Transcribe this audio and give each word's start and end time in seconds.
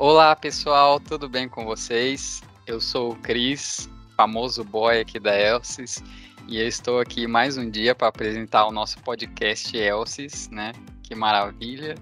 Olá 0.00 0.36
pessoal, 0.36 1.00
tudo 1.00 1.28
bem 1.28 1.48
com 1.48 1.64
vocês? 1.64 2.40
Eu 2.68 2.80
sou 2.80 3.10
o 3.10 3.16
Cris, 3.16 3.90
famoso 4.16 4.62
boy 4.62 5.00
aqui 5.00 5.18
da 5.18 5.36
Elsis, 5.36 6.00
e 6.46 6.60
eu 6.60 6.68
estou 6.68 7.00
aqui 7.00 7.26
mais 7.26 7.58
um 7.58 7.68
dia 7.68 7.96
para 7.96 8.06
apresentar 8.06 8.68
o 8.68 8.70
nosso 8.70 9.00
podcast 9.00 9.76
Elsis, 9.76 10.48
né? 10.50 10.70
Que 11.02 11.16
maravilha! 11.16 11.96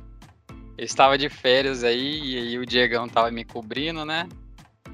Eu 0.76 0.84
estava 0.84 1.16
de 1.16 1.30
férias 1.30 1.82
aí 1.82 2.20
e 2.22 2.38
aí 2.38 2.58
o 2.58 2.66
Diegão 2.66 3.06
estava 3.06 3.30
me 3.30 3.46
cobrindo, 3.46 4.04
né? 4.04 4.28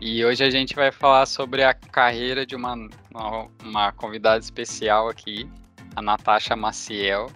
E 0.00 0.25
hoje 0.25 0.45
a 0.45 0.50
gente 0.50 0.77
vai 0.77 0.93
falar 0.93 1.27
sobre 1.27 1.64
a 1.64 1.75
carreira 1.75 2.46
de 2.46 2.55
uma, 2.55 2.75
uma, 3.12 3.48
uma 3.64 3.93
convidada 3.93 4.39
especial 4.39 5.09
aqui, 5.09 5.50
a 5.96 6.00
Natasha 6.00 6.55
Maciel. 6.55 7.29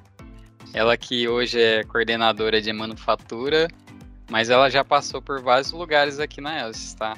Ela 0.73 0.97
que 0.97 1.27
hoje 1.27 1.61
é 1.61 1.83
coordenadora 1.83 2.63
de 2.63 2.73
manufatura, 2.73 3.67
mas 4.31 4.51
ela 4.51 4.69
já 4.69 4.85
passou 4.85 5.23
por 5.23 5.41
vários 5.41 5.73
lugares 5.73 6.19
aqui 6.19 6.41
na 6.41 6.61
Elsis, 6.61 6.95
tá? 6.95 7.17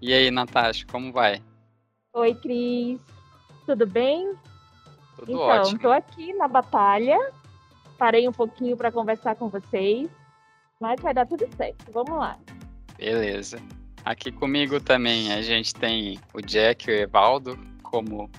E 0.00 0.12
aí, 0.12 0.30
Natasha, 0.30 0.86
como 0.90 1.12
vai? 1.12 1.42
Oi, 2.14 2.34
Cris. 2.34 2.98
Tudo 3.66 3.86
bem? 3.86 4.34
Tudo 5.16 5.32
então, 5.32 5.40
ótimo. 5.42 5.76
estou 5.76 5.92
aqui 5.92 6.32
na 6.32 6.48
batalha. 6.48 7.18
Parei 7.98 8.26
um 8.26 8.32
pouquinho 8.32 8.76
para 8.76 8.90
conversar 8.90 9.36
com 9.36 9.48
vocês, 9.48 10.08
mas 10.80 11.00
vai 11.00 11.12
dar 11.12 11.26
tudo 11.26 11.46
certo. 11.54 11.92
Vamos 11.92 12.18
lá. 12.18 12.38
Beleza. 12.96 13.60
Aqui 14.04 14.32
comigo 14.32 14.80
também 14.80 15.32
a 15.32 15.42
gente 15.42 15.74
tem 15.74 16.18
o 16.32 16.40
Jack 16.40 16.90
e 16.90 16.94
o 16.94 16.96
Evaldo, 16.96 17.58
como 17.82 18.30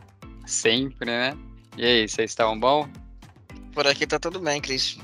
sempre, 0.46 1.06
né? 1.06 1.38
E 1.78 1.86
aí, 1.86 2.08
vocês 2.08 2.32
estão 2.32 2.60
bom? 2.60 2.90
Por 3.74 3.88
aqui 3.88 4.06
tá 4.06 4.20
tudo 4.20 4.40
bem, 4.40 4.60
Cris. 4.60 4.98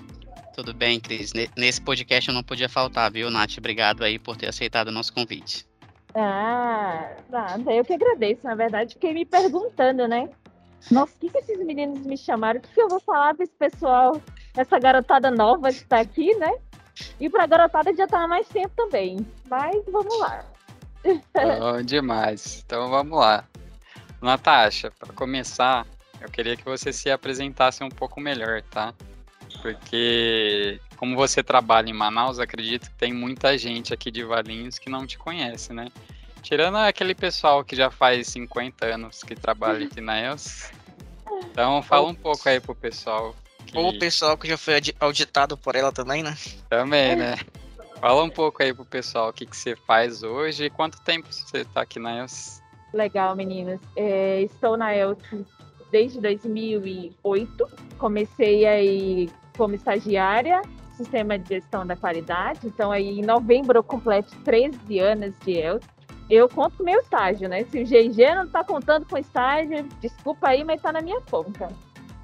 Tudo 0.57 0.73
bem, 0.73 0.99
Cris. 0.99 1.33
Ne- 1.33 1.51
Nesse 1.55 1.79
podcast 1.79 2.27
eu 2.29 2.33
não 2.33 2.41
podia 2.41 2.67
faltar, 2.67 3.11
viu, 3.11 3.29
Nath? 3.29 3.59
Obrigado 3.59 4.03
aí 4.03 4.17
por 4.17 4.35
ter 4.35 4.47
aceitado 4.49 4.87
o 4.87 4.91
nosso 4.91 5.13
convite. 5.13 5.67
Ah, 6.15 7.11
nada. 7.29 7.71
Eu 7.71 7.85
que 7.85 7.93
agradeço. 7.93 8.43
Na 8.43 8.55
verdade, 8.55 8.95
fiquei 8.95 9.13
me 9.13 9.23
perguntando, 9.23 10.07
né? 10.07 10.27
Nossa, 10.89 11.13
o 11.15 11.19
que, 11.19 11.29
que 11.29 11.37
esses 11.37 11.63
meninos 11.63 12.03
me 12.07 12.17
chamaram? 12.17 12.59
O 12.59 12.63
que, 12.63 12.73
que 12.73 12.81
eu 12.81 12.89
vou 12.89 12.99
falar 12.99 13.35
para 13.35 13.43
esse 13.43 13.53
pessoal, 13.53 14.19
essa 14.55 14.79
garotada 14.79 15.29
nova 15.29 15.69
que 15.69 15.75
está 15.77 15.99
aqui, 15.99 16.33
né? 16.37 16.51
E 17.19 17.29
para 17.29 17.43
a 17.43 17.47
garotada 17.47 17.95
já 17.95 18.07
tá 18.07 18.23
há 18.23 18.27
mais 18.27 18.47
tempo 18.47 18.71
também. 18.75 19.17
Mas 19.47 19.75
vamos 19.91 20.19
lá. 20.19 20.43
Bom 21.59 21.83
demais. 21.83 22.63
Então 22.65 22.89
vamos 22.89 23.15
lá. 23.19 23.43
Natasha, 24.19 24.91
para 24.97 25.13
começar, 25.13 25.85
eu 26.19 26.29
queria 26.31 26.57
que 26.57 26.65
você 26.65 26.91
se 26.91 27.11
apresentasse 27.11 27.83
um 27.83 27.89
pouco 27.89 28.19
melhor, 28.19 28.63
tá? 28.63 28.91
Porque 29.61 30.79
como 30.97 31.15
você 31.15 31.43
trabalha 31.43 31.89
em 31.89 31.93
Manaus, 31.93 32.39
acredito 32.39 32.89
que 32.89 32.95
tem 32.95 33.13
muita 33.13 33.57
gente 33.57 33.93
aqui 33.93 34.09
de 34.11 34.23
Valinhos 34.23 34.79
que 34.79 34.89
não 34.89 35.05
te 35.05 35.17
conhece, 35.17 35.73
né? 35.73 35.89
Tirando 36.41 36.77
aquele 36.77 37.13
pessoal 37.13 37.63
que 37.63 37.75
já 37.75 37.91
faz 37.91 38.27
50 38.27 38.85
anos 38.85 39.23
que 39.23 39.35
trabalha 39.35 39.85
aqui 39.85 40.01
na 40.01 40.19
ELS. 40.19 40.71
Então 41.51 41.81
fala 41.81 42.07
um 42.07 42.15
pouco 42.15 42.47
aí 42.47 42.59
pro 42.59 42.73
pessoal. 42.73 43.35
Que... 43.65 43.77
Ou 43.77 43.89
o 43.89 43.99
pessoal 43.99 44.37
que 44.37 44.47
já 44.47 44.57
foi 44.57 44.75
audi- 44.75 44.95
auditado 44.99 45.57
por 45.57 45.75
ela 45.75 45.91
também, 45.91 46.23
né? 46.23 46.35
Também, 46.69 47.15
né? 47.15 47.35
Fala 47.99 48.23
um 48.23 48.29
pouco 48.29 48.63
aí 48.63 48.73
pro 48.73 48.85
pessoal 48.85 49.29
o 49.29 49.33
que, 49.33 49.45
que 49.45 49.57
você 49.57 49.75
faz 49.75 50.23
hoje 50.23 50.65
e 50.65 50.69
quanto 50.69 51.01
tempo 51.01 51.27
você 51.31 51.65
tá 51.65 51.81
aqui 51.81 51.99
na 51.99 52.17
ELS. 52.17 52.61
Legal, 52.93 53.35
meninas. 53.35 53.79
É, 53.95 54.41
estou 54.41 54.77
na 54.77 54.95
ELTS 54.95 55.45
desde 55.91 56.19
2008. 56.19 57.67
Comecei 57.97 58.65
aí 58.65 59.29
como 59.57 59.75
estagiária, 59.75 60.61
sistema 60.95 61.37
de 61.37 61.55
gestão 61.55 61.85
da 61.85 61.95
qualidade. 61.95 62.59
Então, 62.65 62.91
aí 62.91 63.19
em 63.19 63.25
novembro 63.25 63.79
eu 63.79 63.83
completo 63.83 64.35
13 64.43 64.99
anos 64.99 65.33
de 65.43 65.53
ELTS. 65.57 65.87
Eu 66.29 66.49
conto 66.49 66.83
meu 66.83 66.99
estágio, 66.99 67.47
né? 67.47 67.63
Se 67.65 67.81
o 67.81 67.85
GG 67.85 68.35
não 68.35 68.43
está 68.43 68.63
contando 68.63 69.05
com 69.05 69.17
estágio, 69.17 69.87
desculpa 70.01 70.49
aí, 70.49 70.63
mas 70.63 70.77
está 70.77 70.91
na 70.91 71.01
minha 71.01 71.21
conta. 71.21 71.69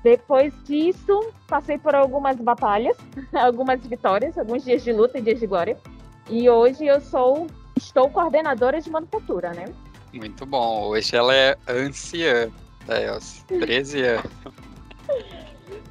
Depois 0.03 0.53
disso, 0.65 1.31
passei 1.47 1.77
por 1.77 1.95
algumas 1.95 2.35
batalhas, 2.35 2.97
algumas 3.33 3.79
vitórias, 3.85 4.37
alguns 4.37 4.65
dias 4.65 4.83
de 4.83 4.91
luta 4.91 5.17
e 5.17 5.21
dias 5.21 5.39
de 5.39 5.47
glória. 5.47 5.77
E 6.29 6.49
hoje 6.49 6.85
eu 6.85 6.99
sou, 6.99 7.47
estou 7.77 8.09
coordenadora 8.09 8.81
de 8.81 8.89
manufatura, 8.89 9.53
né? 9.53 9.65
Muito 10.11 10.45
bom. 10.45 10.87
Hoje 10.89 11.15
ela 11.15 11.33
é 11.33 11.57
anciã 11.67 12.51
da 12.85 13.01
ELS. 13.01 13.43
13 13.47 14.01
anos. 14.03 14.31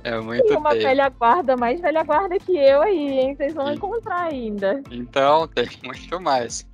É 0.05 0.19
muito 0.21 0.53
E 0.53 0.57
uma 0.57 0.71
tempo. 0.71 0.83
velha 0.83 1.09
guarda, 1.09 1.57
mais 1.57 1.81
velha 1.81 2.03
guarda 2.03 2.39
que 2.39 2.57
eu 2.57 2.83
aí, 2.83 3.21
hein? 3.21 3.37
Vocês 3.37 3.55
vão 3.55 3.69
Sim. 3.69 3.75
encontrar 3.75 4.23
ainda. 4.23 4.83
Então, 4.91 5.47
tem 5.47 5.69
muito 5.85 6.21
mais. 6.21 6.67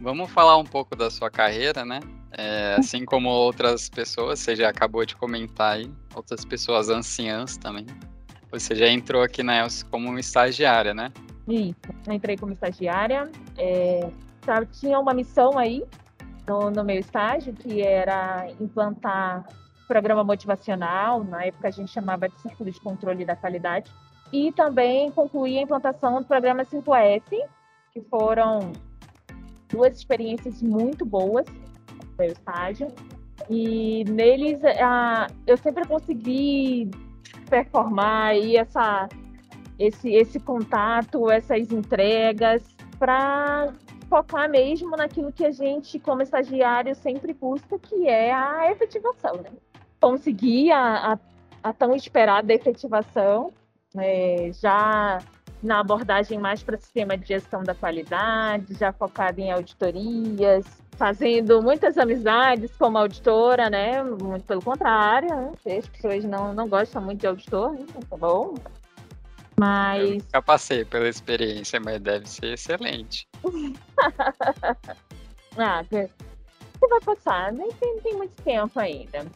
Vamos 0.00 0.30
falar 0.30 0.56
um 0.56 0.64
pouco 0.64 0.96
da 0.96 1.08
sua 1.10 1.30
carreira, 1.30 1.84
né? 1.84 2.00
É, 2.32 2.76
assim 2.78 3.04
como 3.04 3.28
outras 3.28 3.88
pessoas, 3.88 4.40
você 4.40 4.56
já 4.56 4.68
acabou 4.68 5.04
de 5.04 5.14
comentar 5.14 5.74
aí, 5.76 5.90
outras 6.14 6.44
pessoas 6.44 6.88
anciãs 6.88 7.56
também. 7.56 7.86
Você 8.50 8.74
já 8.74 8.88
entrou 8.88 9.22
aqui 9.22 9.42
na 9.42 9.58
ELS 9.58 9.82
como 9.84 10.18
estagiária, 10.18 10.92
né? 10.92 11.12
Isso. 11.46 11.76
Eu 12.06 12.12
entrei 12.12 12.36
como 12.36 12.52
estagiária. 12.52 13.30
é, 13.58 14.08
tinha 14.72 14.98
uma 14.98 15.14
missão 15.14 15.56
aí 15.56 15.84
no, 16.48 16.70
no 16.70 16.82
meu 16.84 16.98
estágio, 16.98 17.52
que 17.52 17.80
era 17.82 18.48
implantar 18.60 19.44
programa 19.92 20.24
motivacional. 20.24 21.22
Na 21.22 21.44
época 21.44 21.68
a 21.68 21.70
gente 21.70 21.90
chamava 21.92 22.26
de 22.26 22.40
Círculo 22.40 22.70
de 22.70 22.80
Controle 22.80 23.26
da 23.26 23.36
Qualidade. 23.36 23.92
E 24.32 24.50
também 24.52 25.10
concluir 25.10 25.58
a 25.58 25.62
implantação 25.62 26.22
do 26.22 26.26
programa 26.26 26.64
5S, 26.64 27.22
que 27.92 28.00
foram 28.08 28.72
duas 29.68 29.98
experiências 29.98 30.62
muito 30.62 31.04
boas 31.04 31.44
no 31.46 32.16
meu 32.18 32.28
estágio. 32.28 32.88
E 33.50 34.04
neles 34.04 34.60
eu 35.46 35.58
sempre 35.58 35.86
consegui 35.86 36.90
performar 37.50 38.28
aí 38.28 38.56
essa, 38.56 39.10
esse, 39.78 40.10
esse 40.10 40.40
contato, 40.40 41.30
essas 41.30 41.70
entregas, 41.70 42.62
para 42.98 43.74
focar 44.08 44.48
mesmo 44.48 44.96
naquilo 44.96 45.30
que 45.30 45.44
a 45.44 45.50
gente, 45.50 45.98
como 45.98 46.22
estagiário, 46.22 46.94
sempre 46.94 47.34
busca, 47.34 47.78
que 47.78 48.08
é 48.08 48.32
a 48.32 48.70
efetivação. 48.70 49.36
Né? 49.36 49.50
Conseguir 50.02 50.72
a, 50.72 51.12
a, 51.12 51.18
a 51.62 51.72
tão 51.72 51.94
esperada 51.94 52.52
efetivação, 52.52 53.52
né, 53.94 54.52
já 54.52 55.20
na 55.62 55.78
abordagem 55.78 56.38
mais 56.38 56.62
para 56.62 56.76
sistema 56.76 57.16
de 57.16 57.28
gestão 57.28 57.62
da 57.62 57.74
qualidade, 57.74 58.74
já 58.74 58.92
focada 58.92 59.40
em 59.40 59.52
auditorias, 59.52 60.66
fazendo 60.96 61.62
muitas 61.62 61.96
amizades 61.96 62.72
como 62.76 62.98
auditora, 62.98 63.70
né? 63.70 64.02
Muito 64.02 64.44
pelo 64.44 64.60
contrário, 64.60 65.28
né? 65.28 65.78
as 65.78 65.88
pessoas 65.88 66.24
não, 66.24 66.52
não 66.52 66.68
gostam 66.68 67.00
muito 67.00 67.20
de 67.20 67.28
auditor, 67.28 67.72
né? 67.72 67.86
tá 68.10 68.16
bom. 68.16 68.54
Eu 68.56 68.62
Mas 69.56 70.10
nunca 70.24 70.42
passei 70.42 70.84
pela 70.84 71.08
experiência, 71.08 71.78
mas 71.78 72.00
deve 72.00 72.28
ser 72.28 72.54
excelente. 72.54 73.28
Ah, 75.58 75.82
você 75.82 76.08
você 76.82 76.88
vai 76.88 77.00
passar, 77.00 77.52
nem 77.52 77.70
tem, 77.72 78.00
tem 78.00 78.16
muito 78.16 78.42
tempo 78.42 78.80
ainda. 78.80 79.26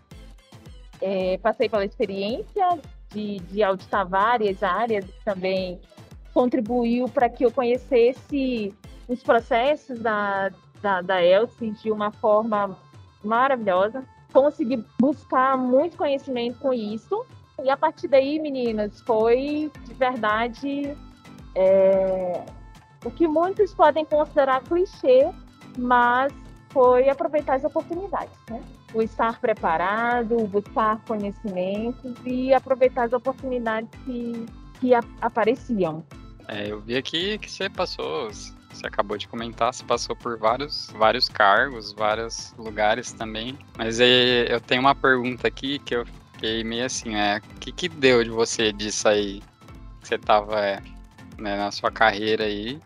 É, 1.01 1.39
passei 1.39 1.69
pela 1.69 1.85
experiência 1.85 2.79
de, 3.11 3.39
de 3.41 3.63
auditar 3.63 4.07
várias 4.09 4.63
áreas, 4.63 5.05
também 5.25 5.81
contribuiu 6.33 7.09
para 7.09 7.29
que 7.29 7.45
eu 7.45 7.51
conhecesse 7.51 8.75
os 9.09 9.23
processos 9.23 9.99
da, 10.01 10.51
da, 10.83 11.01
da 11.01 11.23
Elsie 11.23 11.71
de 11.71 11.91
uma 11.91 12.11
forma 12.11 12.77
maravilhosa. 13.25 14.05
Consegui 14.33 14.85
buscar 15.01 15.57
muito 15.57 15.97
conhecimento 15.97 16.59
com 16.59 16.73
isso. 16.73 17.25
E 17.63 17.71
a 17.71 17.77
partir 17.77 18.09
daí, 18.09 18.39
meninas, 18.39 19.01
foi 19.01 19.71
de 19.85 19.95
verdade 19.95 20.97
é, 21.55 22.45
o 23.05 23.11
que 23.11 23.27
muitos 23.27 23.73
podem 23.73 24.05
considerar 24.05 24.63
clichê, 24.63 25.33
mas 25.79 26.33
foi 26.77 27.09
aproveitar 27.09 27.55
as 27.55 27.65
oportunidades, 27.65 28.39
né? 28.51 28.63
O 28.93 29.01
estar 29.01 29.41
preparado, 29.41 30.37
buscar 30.47 31.03
conhecimentos 31.07 32.13
e 32.23 32.53
aproveitar 32.53 33.05
as 33.05 33.15
oportunidades 33.15 33.89
que, 34.05 34.45
que 34.79 34.95
a- 34.95 35.03
apareciam. 35.23 36.05
É, 36.47 36.71
eu 36.71 36.79
vi 36.79 36.95
aqui 36.95 37.39
que 37.39 37.51
você 37.51 37.71
passou, 37.71 38.31
você 38.31 38.87
acabou 38.87 39.17
de 39.17 39.27
comentar, 39.27 39.73
você 39.73 39.83
passou 39.85 40.15
por 40.15 40.39
vários, 40.39 40.91
vários 40.99 41.31
cargos, 41.31 41.95
vários 41.95 42.53
lugares 42.59 43.11
também. 43.11 43.59
Mas 43.79 43.99
é, 43.99 44.53
eu 44.53 44.61
tenho 44.61 44.83
uma 44.83 44.95
pergunta 44.95 45.49
aqui 45.49 45.79
que 45.79 45.97
eu 45.97 46.05
fiquei 46.35 46.63
meio 46.63 46.85
assim, 46.85 47.15
é, 47.15 47.39
o 47.39 47.59
que 47.59 47.73
que 47.73 47.89
deu 47.89 48.23
de 48.23 48.29
você 48.29 48.71
disso 48.71 49.09
aí? 49.09 49.43
Você 50.03 50.19
tava 50.19 50.61
é, 50.61 50.83
né, 51.39 51.57
na 51.57 51.71
sua 51.71 51.91
carreira 51.91 52.45
aí 52.45 52.79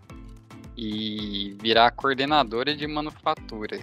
e 0.81 1.55
virar 1.61 1.91
coordenadora 1.91 2.75
de 2.75 2.87
manufatura. 2.87 3.79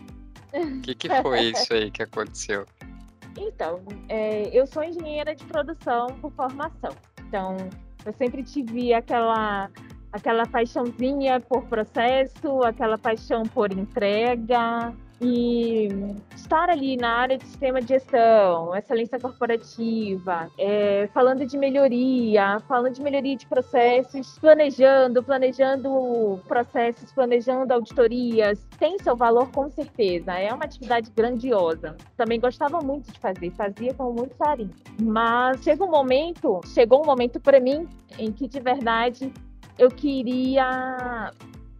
O 0.51 0.81
que 0.81 0.95
que 0.95 1.09
foi 1.21 1.51
isso 1.51 1.71
aí 1.71 1.91
que 1.91 2.01
aconteceu? 2.01 2.65
Então, 3.37 3.83
é, 4.09 4.49
eu 4.51 4.65
sou 4.65 4.83
engenheira 4.83 5.35
de 5.35 5.45
produção 5.45 6.07
por 6.19 6.31
formação. 6.31 6.95
Então, 7.27 7.55
eu 8.03 8.11
sempre 8.13 8.41
tive 8.41 8.95
aquela 8.95 9.69
aquela 10.11 10.47
paixãozinha 10.47 11.39
por 11.39 11.65
processo, 11.65 12.63
aquela 12.63 12.97
paixão 12.97 13.43
por 13.43 13.71
entrega, 13.71 14.91
e 15.19 15.89
estar 16.35 16.69
ali 16.69 16.95
na 16.95 17.09
área 17.09 17.37
de 17.37 17.45
sistema 17.45 17.81
de 17.81 17.87
gestão, 17.87 18.75
excelência 18.75 19.19
corporativa, 19.19 20.49
é, 20.57 21.09
falando 21.13 21.45
de 21.45 21.57
melhoria, 21.57 22.59
falando 22.67 22.93
de 22.93 23.01
melhoria 23.01 23.35
de 23.35 23.47
processos, 23.47 24.37
planejando, 24.39 25.23
planejando 25.23 26.39
processos, 26.47 27.11
planejando 27.11 27.73
auditorias, 27.73 28.65
tem 28.77 28.97
seu 28.99 29.15
valor 29.15 29.49
com 29.51 29.69
certeza. 29.69 30.33
É 30.33 30.53
uma 30.53 30.65
atividade 30.65 31.11
grandiosa. 31.15 31.97
Também 32.15 32.39
gostava 32.39 32.79
muito 32.79 33.11
de 33.11 33.19
fazer, 33.19 33.51
fazia 33.51 33.93
com 33.93 34.11
muito 34.11 34.35
carinho. 34.35 34.73
Mas 35.01 35.63
chega 35.63 35.83
um 35.83 35.89
momento, 35.91 36.61
chegou 36.73 37.01
um 37.01 37.05
momento 37.05 37.39
para 37.39 37.59
mim 37.59 37.87
em 38.19 38.31
que 38.31 38.47
de 38.47 38.59
verdade 38.59 39.33
eu 39.77 39.89
queria 39.89 41.31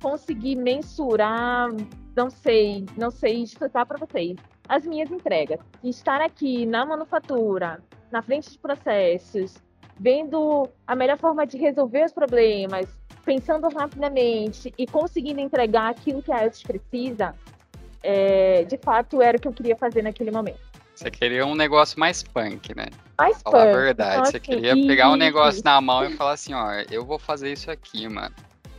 conseguir 0.02 0.56
mensurar 0.56 1.70
não 2.18 2.32
sei, 2.32 2.84
não 2.98 3.12
sei 3.12 3.44
explicar 3.44 3.86
para 3.86 3.98
vocês. 4.00 4.36
As 4.68 4.86
minhas 4.86 5.12
entregas, 5.12 5.60
estar 5.84 6.20
aqui 6.20 6.66
na 6.66 6.84
manufatura, 6.84 7.82
na 8.12 8.24
frente 8.24 8.52
de 8.52 8.58
processos, 8.58 9.56
vendo 10.00 10.68
a 10.86 10.96
melhor 10.96 11.18
forma 11.20 11.46
de 11.46 11.58
resolver 11.58 12.06
os 12.06 12.12
problemas, 12.12 12.88
pensando 13.24 13.70
rapidamente 13.70 14.74
e 14.78 14.88
conseguindo 14.88 15.40
entregar 15.40 15.92
aquilo 15.92 16.24
que 16.24 16.32
a 16.32 16.44
Eltis 16.44 16.64
precisa, 16.64 17.36
é, 18.02 18.64
de 18.64 18.78
fato 18.78 19.22
era 19.22 19.38
o 19.38 19.40
que 19.40 19.48
eu 19.48 19.54
queria 19.54 19.76
fazer 19.76 20.02
naquele 20.02 20.32
momento. 20.32 20.60
Você 20.96 21.12
queria 21.12 21.46
um 21.46 21.54
negócio 21.54 22.00
mais 22.00 22.24
punk, 22.24 22.76
né? 22.76 22.88
Mais 23.20 23.40
Falar 23.44 23.66
punk. 23.66 23.76
a 23.76 23.78
verdade. 23.78 24.12
Então, 24.14 24.26
Você 24.26 24.38
assim, 24.38 24.46
queria 24.46 24.74
pegar 24.74 25.10
isso. 25.10 25.18
negócio 25.18 25.62
na 25.64 25.80
mão 25.80 26.04
e 26.04 26.16
falar 26.16 26.32
assim, 26.32 26.56
ó, 26.56 26.72
eu 26.90 27.06
vou 27.06 27.20
fazer 27.20 27.52
isso 27.52 27.70
aqui, 27.70 28.10
mano. 28.10 28.34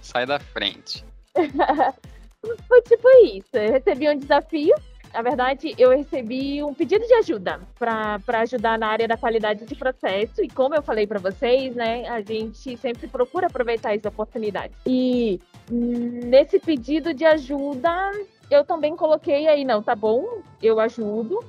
Sai 0.08 0.24
da 0.24 0.38
frente. 0.40 1.04
Foi 2.66 2.82
tipo 2.82 3.08
isso. 3.26 3.54
Eu 3.54 3.72
recebi 3.72 4.08
um 4.08 4.16
desafio. 4.16 4.74
Na 5.12 5.20
verdade, 5.20 5.74
eu 5.76 5.90
recebi 5.90 6.62
um 6.62 6.72
pedido 6.72 7.06
de 7.06 7.12
ajuda 7.14 7.60
para 7.78 8.40
ajudar 8.40 8.78
na 8.78 8.88
área 8.88 9.06
da 9.06 9.18
qualidade 9.18 9.66
de 9.66 9.74
processo. 9.74 10.42
E 10.42 10.48
como 10.48 10.74
eu 10.74 10.82
falei 10.82 11.06
para 11.06 11.18
vocês, 11.18 11.74
né, 11.74 12.08
a 12.08 12.22
gente 12.22 12.74
sempre 12.78 13.06
procura 13.06 13.48
aproveitar 13.48 13.94
essa 13.94 14.08
oportunidade. 14.08 14.72
E 14.86 15.40
nesse 15.70 16.58
pedido 16.58 17.12
de 17.12 17.26
ajuda, 17.26 18.12
eu 18.50 18.64
também 18.64 18.96
coloquei 18.96 19.46
aí, 19.46 19.62
não, 19.62 19.82
tá 19.82 19.94
bom, 19.94 20.40
eu 20.62 20.80
ajudo, 20.80 21.44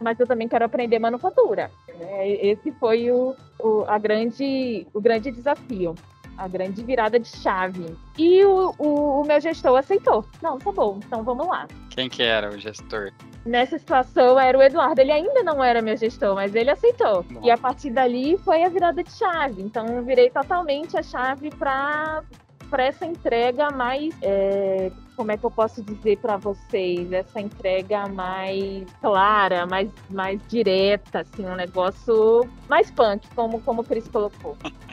mas 0.00 0.18
eu 0.18 0.26
também 0.26 0.48
quero 0.48 0.64
aprender 0.64 0.98
manufatura. 0.98 1.70
né? 1.96 2.28
Esse 2.28 2.72
foi 2.72 3.10
o, 3.10 3.36
o, 3.60 3.84
a 3.86 3.98
grande, 3.98 4.86
o 4.92 5.00
grande 5.00 5.30
desafio 5.30 5.94
a 6.40 6.48
grande 6.48 6.82
virada 6.82 7.20
de 7.20 7.28
chave. 7.28 7.94
E 8.16 8.42
o, 8.44 8.74
o, 8.78 9.20
o 9.20 9.24
meu 9.26 9.40
gestor 9.40 9.78
aceitou. 9.78 10.24
Não, 10.42 10.58
tá 10.58 10.72
bom, 10.72 10.98
então 11.04 11.22
vamos 11.22 11.46
lá. 11.46 11.68
Quem 11.90 12.08
que 12.08 12.22
era 12.22 12.48
o 12.48 12.58
gestor? 12.58 13.12
Nessa 13.44 13.78
situação 13.78 14.38
era 14.38 14.56
o 14.56 14.62
Eduardo. 14.62 15.00
Ele 15.00 15.12
ainda 15.12 15.42
não 15.42 15.62
era 15.62 15.82
meu 15.82 15.96
gestor, 15.96 16.34
mas 16.34 16.54
ele 16.54 16.70
aceitou. 16.70 17.22
Bom. 17.22 17.40
E 17.42 17.50
a 17.50 17.58
partir 17.58 17.90
dali 17.90 18.38
foi 18.38 18.62
a 18.62 18.68
virada 18.68 19.02
de 19.02 19.12
chave. 19.12 19.62
Então 19.62 19.86
eu 19.86 20.02
virei 20.02 20.30
totalmente 20.30 20.96
a 20.96 21.02
chave 21.02 21.50
para 21.50 22.22
para 22.70 22.84
essa 22.84 23.04
entrega 23.04 23.68
mais, 23.72 24.14
é, 24.22 24.92
como 25.16 25.32
é 25.32 25.36
que 25.36 25.44
eu 25.44 25.50
posso 25.50 25.82
dizer 25.82 26.18
para 26.18 26.36
vocês, 26.36 27.12
essa 27.12 27.40
entrega 27.40 28.06
mais 28.06 28.86
clara, 29.00 29.66
mais, 29.66 29.90
mais 30.08 30.40
direta, 30.46 31.22
assim, 31.22 31.44
um 31.44 31.56
negócio 31.56 32.48
mais 32.68 32.88
punk, 32.88 33.26
como, 33.34 33.60
como 33.62 33.82
o 33.82 33.84
Cris 33.84 34.06
colocou. 34.06 34.56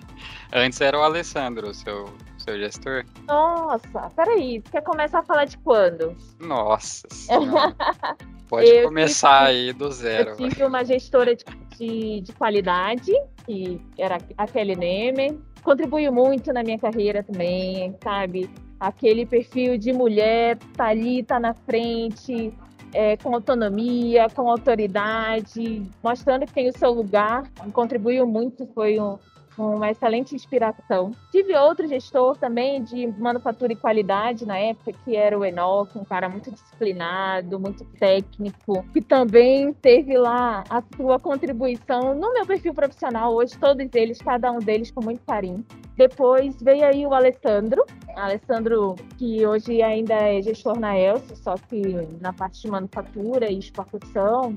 Antes 0.54 0.80
era 0.82 0.98
o 0.98 1.02
Alessandro, 1.04 1.74
seu, 1.74 2.06
seu 2.38 2.58
gestor. 2.58 3.04
Nossa, 3.28 4.10
peraí, 4.16 4.62
você 4.64 4.72
quer 4.72 4.82
começar 4.84 5.20
a 5.20 5.24
falar 5.24 5.46
de 5.46 5.58
quando? 5.58 6.16
Nossa. 6.40 7.08
Pode 8.48 8.66
Eu 8.70 8.86
começar 8.88 9.48
tive- 9.48 9.50
aí 9.50 9.74
do 9.74 9.92
zero. 9.92 10.30
Eu 10.32 10.36
tive 10.38 10.64
uma 10.64 10.84
gestora 10.86 11.36
de, 11.36 11.44
de, 11.78 12.22
de 12.22 12.32
qualidade, 12.34 13.12
que 13.46 13.82
era 13.98 14.18
a 14.38 14.48
Kelly 14.48 14.76
Neme. 14.78 15.38
Contribuiu 15.62 16.14
muito 16.14 16.54
na 16.54 16.64
minha 16.64 16.80
carreira 16.80 17.22
também, 17.22 17.94
sabe? 18.02 18.50
Aquele 18.80 19.26
perfil 19.26 19.78
de 19.78 19.92
mulher, 19.92 20.58
tá 20.78 20.86
ali, 20.86 21.24
tá 21.24 21.42
na 21.42 21.54
frente, 21.54 22.54
é, 22.94 23.18
com 23.18 23.36
autonomia, 23.36 24.28
com 24.34 24.50
autoridade, 24.50 25.84
mostrando 26.02 26.46
que 26.46 26.54
tem 26.54 26.70
o 26.70 26.78
seu 26.78 26.92
lugar. 26.92 27.44
Contribuiu 27.74 28.26
muito, 28.26 28.66
foi 28.74 28.98
um, 28.98 29.18
uma 29.58 29.90
excelente 29.90 30.36
inspiração. 30.36 31.12
Tive 31.32 31.56
outro 31.56 31.88
gestor 31.88 32.38
também 32.38 32.84
de 32.84 33.08
manufatura 33.20 33.74
e 33.74 33.76
qualidade 33.76 34.46
na 34.46 34.58
época, 34.58 34.94
que 35.04 35.16
era 35.16 35.38
o 35.38 35.44
Enoch, 35.44 35.98
um 35.98 36.06
cara 36.06 36.30
muito 36.30 36.52
disciplinado, 36.52 37.60
muito 37.60 37.84
técnico, 38.00 38.84
que 38.94 39.02
também 39.02 39.74
teve 39.74 40.18
lá 40.18 40.64
a 40.70 40.84
sua 40.96 41.20
contribuição 41.20 42.14
no 42.14 42.34
meu 42.34 42.46
perfil 42.46 42.74
profissional. 42.74 43.34
Hoje, 43.34 43.58
todos 43.58 43.88
eles, 43.94 44.20
cada 44.20 44.52
um 44.52 44.60
deles 44.60 44.92
com 44.92 45.04
muito 45.04 45.22
carinho. 45.26 45.66
Depois 45.96 46.62
veio 46.62 46.86
aí 46.86 47.06
o 47.06 47.14
Alessandro, 47.14 47.84
Alessandro, 48.16 48.96
que 49.18 49.46
hoje 49.46 49.82
ainda 49.82 50.14
é 50.14 50.42
gestor 50.42 50.80
na 50.80 50.98
Elsa, 50.98 51.36
só 51.36 51.56
que 51.56 51.82
na 52.22 52.32
parte 52.34 52.62
de 52.62 52.70
manufatura 52.70 53.52
e 53.52 53.58
exportação. 53.58 54.54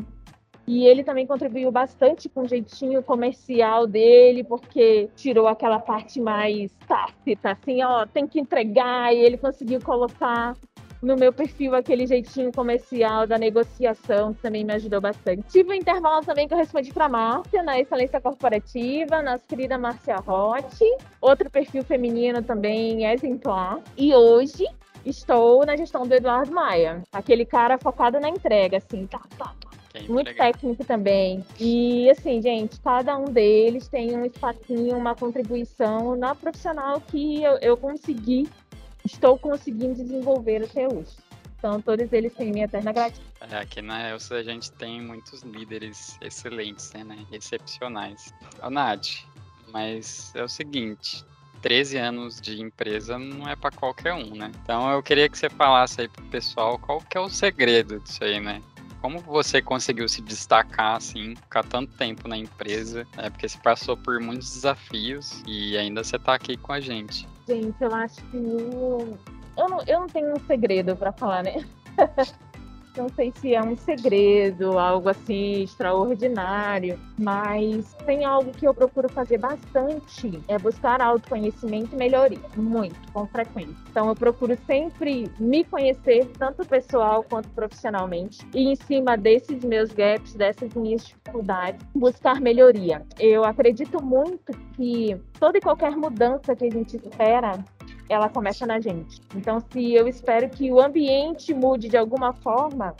E 0.70 0.86
ele 0.86 1.02
também 1.02 1.26
contribuiu 1.26 1.72
bastante 1.72 2.28
com 2.28 2.42
o 2.42 2.48
jeitinho 2.48 3.02
comercial 3.02 3.88
dele, 3.88 4.44
porque 4.44 5.10
tirou 5.16 5.48
aquela 5.48 5.80
parte 5.80 6.20
mais 6.20 6.70
tácita, 6.86 7.50
assim, 7.50 7.82
ó, 7.82 8.06
tem 8.06 8.24
que 8.24 8.38
entregar, 8.38 9.12
e 9.12 9.18
ele 9.18 9.36
conseguiu 9.36 9.80
colocar 9.80 10.56
no 11.02 11.16
meu 11.16 11.32
perfil 11.32 11.74
aquele 11.74 12.06
jeitinho 12.06 12.52
comercial 12.52 13.26
da 13.26 13.36
negociação, 13.36 14.32
que 14.32 14.42
também 14.42 14.64
me 14.64 14.72
ajudou 14.74 15.00
bastante. 15.00 15.42
Tive 15.48 15.70
um 15.70 15.74
intervalo 15.74 16.24
também 16.24 16.46
que 16.46 16.54
eu 16.54 16.58
respondi 16.58 16.92
para 16.92 17.08
Márcia, 17.08 17.64
na 17.64 17.76
Excelência 17.80 18.20
Corporativa, 18.20 19.20
nossa 19.22 19.44
querida 19.48 19.76
Márcia 19.76 20.18
Rotti. 20.18 20.84
Outro 21.20 21.50
perfil 21.50 21.82
feminino 21.82 22.44
também 22.44 23.06
exemplar. 23.06 23.80
E 23.98 24.14
hoje 24.14 24.64
estou 25.04 25.66
na 25.66 25.76
gestão 25.76 26.06
do 26.06 26.14
Eduardo 26.14 26.52
Maia, 26.52 27.02
aquele 27.12 27.44
cara 27.44 27.76
focado 27.76 28.20
na 28.20 28.28
entrega, 28.28 28.76
assim, 28.76 29.04
tá, 29.08 29.20
tá, 29.36 29.52
tá 29.60 29.69
Muito 29.98 30.30
entregar. 30.30 30.52
técnico 30.52 30.84
também. 30.84 31.44
E 31.58 32.08
assim, 32.10 32.40
gente, 32.40 32.80
cada 32.80 33.16
um 33.16 33.24
deles 33.24 33.88
tem 33.88 34.16
um 34.16 34.24
espacinho, 34.24 34.96
uma 34.96 35.14
contribuição 35.14 36.16
na 36.16 36.34
profissional 36.34 37.00
que 37.00 37.42
eu, 37.42 37.58
eu 37.58 37.76
consegui, 37.76 38.48
estou 39.04 39.38
conseguindo 39.38 39.94
desenvolver 39.94 40.64
até 40.64 40.86
hoje. 40.86 41.16
Então, 41.58 41.80
todos 41.82 42.10
eles 42.12 42.32
têm 42.32 42.52
minha 42.52 42.64
eterna 42.64 42.90
gratidão. 42.90 43.26
É, 43.50 43.58
aqui 43.58 43.82
na 43.82 44.08
Elsa 44.08 44.36
a 44.36 44.42
gente 44.42 44.72
tem 44.72 45.02
muitos 45.02 45.42
líderes 45.42 46.16
excelentes, 46.22 46.90
né, 46.92 47.04
né? 47.04 47.18
Excepcionais. 47.30 48.32
Ô, 48.62 48.70
Nath, 48.70 49.26
mas 49.70 50.32
é 50.34 50.42
o 50.42 50.48
seguinte. 50.48 51.24
13 51.60 51.98
anos 51.98 52.40
de 52.40 52.58
empresa 52.62 53.18
não 53.18 53.46
é 53.46 53.54
pra 53.54 53.70
qualquer 53.70 54.14
um, 54.14 54.34
né? 54.34 54.50
Então 54.62 54.90
eu 54.90 55.02
queria 55.02 55.28
que 55.28 55.36
você 55.36 55.50
falasse 55.50 56.00
aí 56.00 56.08
pro 56.08 56.24
pessoal 56.26 56.78
qual 56.78 57.02
que 57.02 57.18
é 57.18 57.20
o 57.20 57.28
segredo 57.28 58.00
disso 58.00 58.24
aí, 58.24 58.40
né? 58.40 58.62
Como 59.00 59.18
você 59.20 59.62
conseguiu 59.62 60.08
se 60.08 60.20
destacar, 60.20 60.96
assim, 60.96 61.34
ficar 61.34 61.64
tanto 61.64 61.96
tempo 61.96 62.28
na 62.28 62.36
empresa? 62.36 63.06
É 63.16 63.30
porque 63.30 63.48
você 63.48 63.58
passou 63.58 63.96
por 63.96 64.20
muitos 64.20 64.52
desafios 64.54 65.42
e 65.46 65.76
ainda 65.78 66.04
você 66.04 66.18
tá 66.18 66.34
aqui 66.34 66.56
com 66.56 66.72
a 66.72 66.80
gente. 66.80 67.26
Gente, 67.48 67.74
eu 67.80 67.94
acho 67.94 68.22
que 68.30 68.36
eu, 68.36 69.68
não, 69.68 69.82
eu 69.86 70.00
não 70.00 70.06
tenho 70.06 70.32
um 70.32 70.40
segredo 70.46 70.94
para 70.96 71.12
falar, 71.12 71.42
né? 71.42 71.64
Não 72.96 73.08
sei 73.08 73.32
se 73.36 73.54
é 73.54 73.62
um 73.62 73.76
segredo, 73.76 74.78
algo 74.78 75.08
assim 75.08 75.62
extraordinário, 75.62 76.98
mas 77.18 77.94
tem 78.04 78.24
algo 78.24 78.50
que 78.50 78.66
eu 78.66 78.74
procuro 78.74 79.08
fazer 79.08 79.38
bastante, 79.38 80.42
é 80.48 80.58
buscar 80.58 81.00
autoconhecimento 81.00 81.94
e 81.94 81.96
melhoria, 81.96 82.40
muito, 82.56 82.96
com 83.12 83.26
frequência. 83.26 83.76
Então 83.90 84.08
eu 84.08 84.14
procuro 84.14 84.56
sempre 84.66 85.30
me 85.38 85.64
conhecer, 85.64 86.26
tanto 86.38 86.66
pessoal 86.66 87.24
quanto 87.28 87.48
profissionalmente, 87.50 88.38
e 88.54 88.72
em 88.72 88.74
cima 88.74 89.16
desses 89.16 89.64
meus 89.64 89.92
gaps, 89.92 90.34
dessas 90.34 90.74
minhas 90.74 91.06
dificuldades, 91.06 91.86
buscar 91.94 92.40
melhoria. 92.40 93.06
Eu 93.18 93.44
acredito 93.44 94.02
muito 94.02 94.52
que 94.74 95.16
toda 95.38 95.58
e 95.58 95.60
qualquer 95.60 95.96
mudança 95.96 96.56
que 96.56 96.64
a 96.64 96.70
gente 96.70 96.96
espera 96.96 97.64
ela 98.10 98.28
começa 98.28 98.66
na 98.66 98.80
gente. 98.80 99.20
Então, 99.34 99.60
se 99.72 99.94
eu 99.94 100.08
espero 100.08 100.50
que 100.50 100.70
o 100.72 100.80
ambiente 100.80 101.54
mude 101.54 101.88
de 101.88 101.96
alguma 101.96 102.32
forma, 102.32 102.94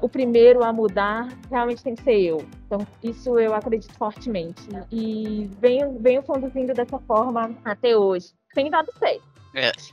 o 0.00 0.08
primeiro 0.08 0.64
a 0.64 0.72
mudar 0.72 1.28
realmente 1.50 1.82
tem 1.82 1.94
que 1.94 2.02
ser 2.02 2.18
eu. 2.18 2.44
Então, 2.66 2.86
isso 3.02 3.38
eu 3.38 3.54
acredito 3.54 3.92
fortemente. 3.92 4.62
E 4.90 5.50
venho, 5.60 5.98
venho 6.00 6.22
conduzindo 6.22 6.72
dessa 6.72 6.98
forma 7.00 7.54
até 7.62 7.94
hoje. 7.94 8.28
Tem 8.54 8.70
dado 8.70 8.90
certo. 8.98 9.22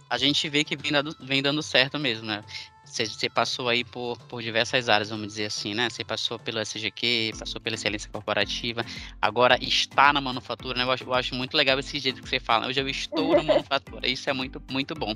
A 0.10 0.18
gente 0.18 0.48
vê 0.48 0.64
que 0.64 0.78
vem 0.78 0.92
dando, 0.92 1.16
vem 1.20 1.42
dando 1.42 1.62
certo 1.62 2.00
mesmo, 2.00 2.26
né? 2.26 2.44
Você, 2.92 3.06
você 3.06 3.30
passou 3.30 3.70
aí 3.70 3.86
por, 3.86 4.18
por 4.28 4.42
diversas 4.42 4.90
áreas, 4.90 5.10
vamos 5.10 5.28
dizer 5.28 5.46
assim, 5.46 5.74
né? 5.74 5.90
Você 5.90 6.04
passou 6.04 6.38
pelo 6.38 6.60
SGQ, 6.60 7.32
passou 7.40 7.62
pela 7.62 7.76
excelência 7.76 8.10
corporativa, 8.12 8.84
agora 9.22 9.58
está 9.62 10.12
na 10.12 10.20
manufatura, 10.20 10.78
né? 10.78 10.84
Eu 10.84 10.92
acho, 10.92 11.04
eu 11.06 11.14
acho 11.14 11.34
muito 11.34 11.56
legal 11.56 11.80
esse 11.80 11.98
jeito 12.00 12.22
que 12.22 12.28
você 12.28 12.40
fala. 12.40 12.68
Hoje 12.68 12.82
eu 12.82 12.90
estou 12.90 13.34
na 13.34 13.44
manufatura, 13.44 14.08
isso 14.08 14.30
é 14.30 14.34
muito, 14.34 14.62
muito 14.70 14.94
bom. 14.94 15.16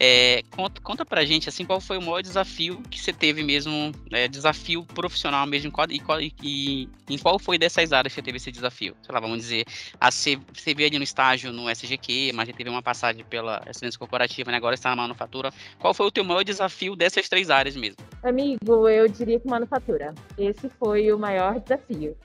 É, 0.00 0.42
conta, 0.50 0.80
conta 0.80 1.04
pra 1.04 1.24
gente, 1.24 1.48
assim, 1.48 1.64
qual 1.64 1.80
foi 1.80 1.98
o 1.98 2.02
maior 2.02 2.22
desafio 2.22 2.80
que 2.88 3.00
você 3.00 3.12
teve 3.12 3.42
mesmo, 3.42 3.90
é, 4.12 4.28
desafio 4.28 4.84
profissional 4.84 5.44
mesmo, 5.44 5.72
e, 5.90 5.98
qual, 5.98 6.20
e, 6.20 6.88
em 7.10 7.18
qual 7.18 7.36
foi 7.38 7.58
dessas 7.58 7.92
áreas 7.92 8.12
que 8.12 8.20
você 8.20 8.22
teve 8.22 8.36
esse 8.36 8.52
desafio? 8.52 8.94
Sei 9.02 9.12
lá, 9.12 9.20
vamos 9.20 9.38
dizer, 9.38 9.64
a, 10.00 10.10
você, 10.10 10.38
você 10.54 10.72
veio 10.72 10.88
ali 10.88 10.98
no 10.98 11.04
estágio 11.04 11.52
no 11.52 11.68
SGQ, 11.68 12.32
mas 12.32 12.46
já 12.46 12.54
teve 12.54 12.70
uma 12.70 12.82
passagem 12.82 13.24
pela 13.24 13.60
excelência 13.68 13.98
corporativa, 13.98 14.52
né, 14.52 14.56
agora 14.56 14.74
está 14.76 14.90
na 14.90 14.96
manufatura. 14.96 15.52
Qual 15.80 15.92
foi 15.92 16.06
o 16.06 16.12
teu 16.12 16.22
maior 16.22 16.44
desafio 16.44 16.94
dessas 16.94 17.28
três 17.28 17.50
áreas 17.50 17.74
mesmo? 17.74 17.96
Amigo, 18.22 18.88
eu 18.88 19.08
diria 19.08 19.40
que 19.40 19.48
manufatura. 19.48 20.14
Esse 20.36 20.68
foi 20.68 21.12
o 21.12 21.18
maior 21.18 21.58
desafio. 21.58 22.16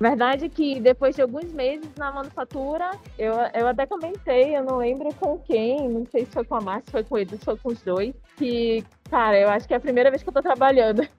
Verdade 0.00 0.48
que 0.48 0.78
depois 0.78 1.16
de 1.16 1.22
alguns 1.22 1.52
meses 1.52 1.90
na 1.96 2.12
manufatura, 2.12 2.92
eu, 3.18 3.34
eu 3.52 3.66
até 3.66 3.84
comentei, 3.84 4.56
eu 4.56 4.62
não 4.62 4.76
lembro 4.76 5.12
com 5.14 5.38
quem, 5.38 5.88
não 5.88 6.06
sei 6.06 6.24
se 6.24 6.30
foi 6.30 6.44
com 6.44 6.54
a 6.54 6.60
Márcia, 6.60 6.84
se 6.86 6.92
foi 6.92 7.26
com 7.26 7.36
se 7.36 7.44
foi 7.44 7.56
com 7.56 7.68
os 7.70 7.82
dois, 7.82 8.14
que, 8.36 8.84
cara, 9.10 9.40
eu 9.40 9.48
acho 9.48 9.66
que 9.66 9.74
é 9.74 9.76
a 9.76 9.80
primeira 9.80 10.08
vez 10.08 10.22
que 10.22 10.28
eu 10.28 10.32
tô 10.32 10.40
trabalhando. 10.40 11.02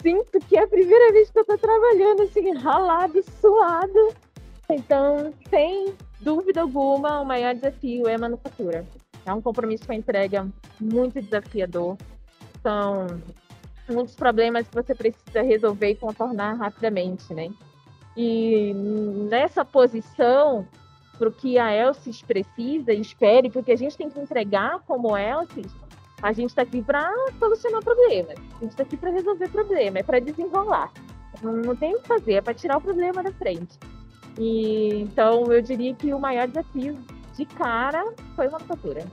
Sinto 0.00 0.38
que 0.48 0.56
é 0.56 0.62
a 0.62 0.68
primeira 0.68 1.12
vez 1.12 1.30
que 1.30 1.38
eu 1.38 1.44
tô 1.44 1.58
trabalhando, 1.58 2.22
assim, 2.22 2.54
ralado, 2.54 3.22
suado. 3.40 4.14
Então, 4.70 5.34
sem 5.50 5.94
dúvida 6.20 6.62
alguma, 6.62 7.20
o 7.20 7.24
maior 7.24 7.54
desafio 7.54 8.08
é 8.08 8.14
a 8.14 8.18
manufatura. 8.18 8.86
É 9.26 9.32
um 9.32 9.42
compromisso 9.42 9.84
com 9.84 9.92
a 9.92 9.96
entrega 9.96 10.48
muito 10.80 11.20
desafiador. 11.20 11.98
São 12.62 13.20
muitos 13.92 14.14
problemas 14.14 14.68
que 14.68 14.74
você 14.74 14.94
precisa 14.94 15.42
resolver 15.42 15.90
e 15.90 15.94
contornar 15.96 16.54
rapidamente, 16.54 17.32
né? 17.34 17.50
E 18.16 18.72
nessa 19.28 19.64
posição, 19.64 20.66
para 21.18 21.28
o 21.28 21.32
que 21.32 21.58
a 21.58 21.72
Elsis 21.72 22.22
precisa 22.22 22.92
e 22.92 23.00
espere, 23.00 23.50
porque 23.50 23.72
a 23.72 23.76
gente 23.76 23.96
tem 23.96 24.08
que 24.08 24.18
entregar 24.18 24.80
como 24.86 25.16
Elsis, 25.16 25.70
a 26.22 26.32
gente 26.32 26.50
está 26.50 26.62
aqui 26.62 26.82
para 26.82 27.12
solucionar 27.38 27.82
problemas. 27.82 28.38
A 28.56 28.60
gente 28.60 28.70
está 28.70 28.82
aqui 28.82 28.96
para 28.96 29.10
resolver 29.10 29.48
problemas, 29.48 30.00
é 30.00 30.02
para 30.02 30.18
desenrolar. 30.18 30.90
Não, 31.42 31.52
não 31.52 31.76
tem 31.76 31.94
o 31.94 32.00
que 32.00 32.08
fazer, 32.08 32.34
é 32.34 32.40
para 32.40 32.54
tirar 32.54 32.78
o 32.78 32.80
problema 32.80 33.22
da 33.22 33.32
frente. 33.32 33.78
E, 34.38 35.02
então, 35.02 35.52
eu 35.52 35.60
diria 35.60 35.94
que 35.94 36.12
o 36.12 36.18
maior 36.18 36.48
desafio 36.48 36.98
de 37.36 37.44
cara 37.44 38.04
foi 38.34 38.46
a 38.46 38.50
manufatura. 38.50 39.06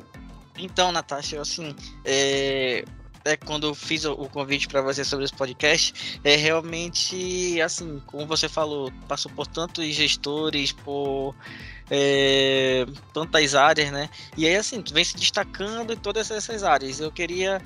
Então, 0.58 0.92
Natasha, 0.92 1.42
assim, 1.42 1.75
é, 2.06 2.86
é, 3.25 3.38
quando 3.38 3.68
eu 3.68 3.75
fiz 3.75 4.06
o, 4.06 4.15
convite 4.30 4.68
para 4.68 4.82
você 4.82 5.03
sobre 5.03 5.25
esse 5.25 5.34
podcast, 5.34 6.20
é 6.24 6.36
realmente 6.36 7.62
assim, 7.62 8.01
como 8.06 8.25
você 8.25 8.50
falou, 8.50 8.92
passou 9.08 9.32
por 9.32 9.48
tantos 9.48 9.86
gestores, 9.94 10.72
por 10.72 11.36
é, 11.89 12.86
tantas 13.13 13.56
áreas, 13.56 13.92
né? 13.92 14.10
E 14.38 14.48
aí 14.48 14.56
assim, 14.56 14.82
tu 14.82 14.94
vem 14.94 15.03
se 15.03 15.15
destacando 15.15 15.94
em 15.94 15.98
todas 15.98 16.32
essas 16.32 16.63
áreas. 16.63 17.00
Eu 17.00 17.12
queria 17.12 17.62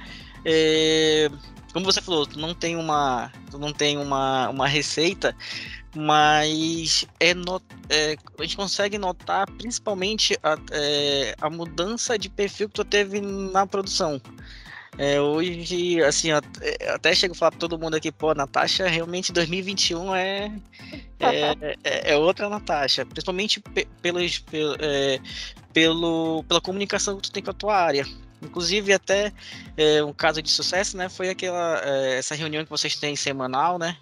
é, 0.45 1.29
como 1.73 1.85
você 1.85 2.01
falou, 2.01 2.25
tu 2.25 2.39
não 2.39 2.55
tem 2.55 2.75
uma, 2.75 3.31
tu 3.51 3.59
não 3.59 3.71
tem 3.71 3.97
uma, 3.97 4.49
uma 4.49 4.67
receita, 4.67 5.35
mas 5.95 7.05
é, 7.19 7.33
not, 7.33 7.63
é, 7.89 8.15
a 8.37 8.41
gente 8.43 8.57
consegue 8.57 8.97
notar 8.97 9.45
principalmente 9.51 10.37
a, 10.41 10.57
é, 10.71 11.35
a 11.39 11.49
mudança 11.49 12.17
de 12.17 12.29
perfil 12.29 12.67
que 12.67 12.75
tu 12.75 12.85
teve 12.85 13.21
na 13.21 13.67
produção. 13.67 14.21
É, 14.97 15.21
hoje, 15.21 16.01
assim, 16.03 16.31
até 16.31 17.13
chego 17.13 17.33
a 17.33 17.37
falar 17.37 17.51
pra 17.51 17.59
todo 17.59 17.77
mundo 17.77 17.95
aqui, 17.95 18.11
pô, 18.11 18.33
Natasha, 18.33 18.87
realmente 18.87 19.31
2021 19.31 20.15
é, 20.15 20.51
é, 21.19 21.77
é, 21.83 22.11
é 22.13 22.17
outra 22.17 22.49
Natasha, 22.49 23.05
principalmente 23.05 23.61
pelos, 24.01 24.39
pelo, 24.39 24.75
é, 24.79 25.19
pelo, 25.71 26.43
pela 26.47 26.59
comunicação 26.59 27.15
que 27.17 27.23
tu 27.23 27.31
tem 27.31 27.43
com 27.43 27.51
a 27.51 27.53
tua 27.53 27.75
área. 27.77 28.07
Inclusive, 28.41 28.91
até 28.91 29.31
é, 29.75 30.03
um 30.03 30.13
caso 30.13 30.41
de 30.41 30.49
sucesso, 30.49 30.97
né, 30.97 31.09
foi 31.09 31.29
aquela, 31.29 31.79
é, 31.83 32.17
essa 32.17 32.33
reunião 32.33 32.63
que 32.63 32.69
vocês 32.69 32.95
têm 32.95 33.15
semanal, 33.15 33.77
né? 33.77 33.97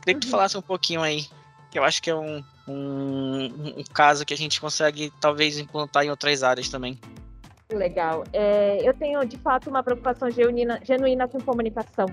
Queria 0.00 0.14
que 0.14 0.20
tu 0.20 0.24
uhum. 0.26 0.30
falasse 0.30 0.56
um 0.56 0.62
pouquinho 0.62 1.02
aí, 1.02 1.26
que 1.70 1.78
eu 1.78 1.84
acho 1.84 2.02
que 2.02 2.08
é 2.08 2.14
um, 2.14 2.42
um, 2.66 3.74
um 3.78 3.84
caso 3.92 4.24
que 4.24 4.32
a 4.32 4.36
gente 4.36 4.60
consegue, 4.60 5.12
talvez, 5.20 5.58
implantar 5.58 6.04
em 6.04 6.10
outras 6.10 6.42
áreas 6.42 6.70
também. 6.70 6.98
Legal. 7.72 8.24
É, 8.32 8.78
eu 8.88 8.94
tenho, 8.94 9.24
de 9.24 9.36
fato, 9.38 9.68
uma 9.68 9.82
preocupação 9.82 10.30
genuína, 10.30 10.80
genuína 10.82 11.28
com 11.28 11.38
comunicação, 11.38 12.06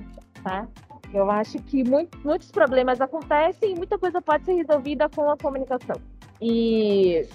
tá? 0.44 0.68
Eu 1.14 1.32
acho 1.32 1.58
que 1.60 1.84
muito, 1.88 2.18
muitos 2.26 2.52
problemas 2.52 3.00
acontecem 3.00 3.72
e 3.72 3.76
muita 3.76 3.98
coisa 3.98 4.22
pode 4.22 4.44
ser 4.44 4.54
resolvida 4.54 5.08
com 5.10 5.30
a 5.30 5.38
comunicação. 5.38 5.96
E 6.42 7.26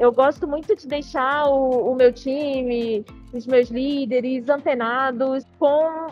eu 0.00 0.12
gosto 0.12 0.46
muito 0.46 0.74
de 0.74 0.88
deixar 0.88 1.46
o, 1.48 1.92
o 1.92 1.94
meu 1.94 2.12
time, 2.12 3.04
os 3.32 3.46
meus 3.46 3.68
líderes 3.68 4.48
antenados 4.48 5.44
com 5.58 6.08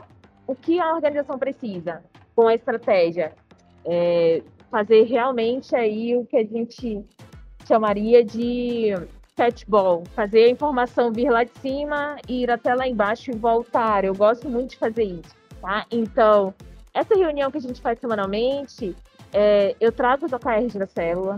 o 0.47 0.55
que 0.55 0.79
a 0.79 0.95
organização 0.95 1.37
precisa, 1.37 2.05
com 2.37 2.47
a 2.47 2.55
estratégia. 2.55 3.33
É, 3.85 4.43
fazer 4.71 5.03
realmente 5.05 5.75
aí 5.75 6.17
o 6.17 6.25
que 6.27 6.37
a 6.37 6.45
gente 6.45 7.05
chamaria 7.67 8.25
de 8.25 8.93
catchball, 9.37 10.03
fazer 10.15 10.45
a 10.45 10.51
informação 10.51 11.13
vir 11.13 11.31
lá 11.31 11.45
de 11.45 11.53
cima, 11.61 12.17
ir 12.29 12.51
até 12.51 12.75
lá 12.75 12.89
embaixo 12.89 13.31
e 13.31 13.37
voltar. 13.37 14.05
Eu 14.05 14.15
gosto 14.15 14.49
muito 14.49 14.71
de 14.71 14.77
fazer 14.79 15.05
isso, 15.05 15.37
tá? 15.61 15.87
Então, 15.91 16.55
essa 16.93 17.15
reunião 17.15 17.51
que 17.51 17.59
a 17.59 17.61
gente 17.61 17.81
faz 17.81 18.01
semanalmente, 18.01 18.97
é, 19.33 19.77
eu 19.79 19.93
trago 19.93 20.25
os 20.25 20.33
OKRs 20.33 20.79
da 20.79 20.87
célula 20.87 21.37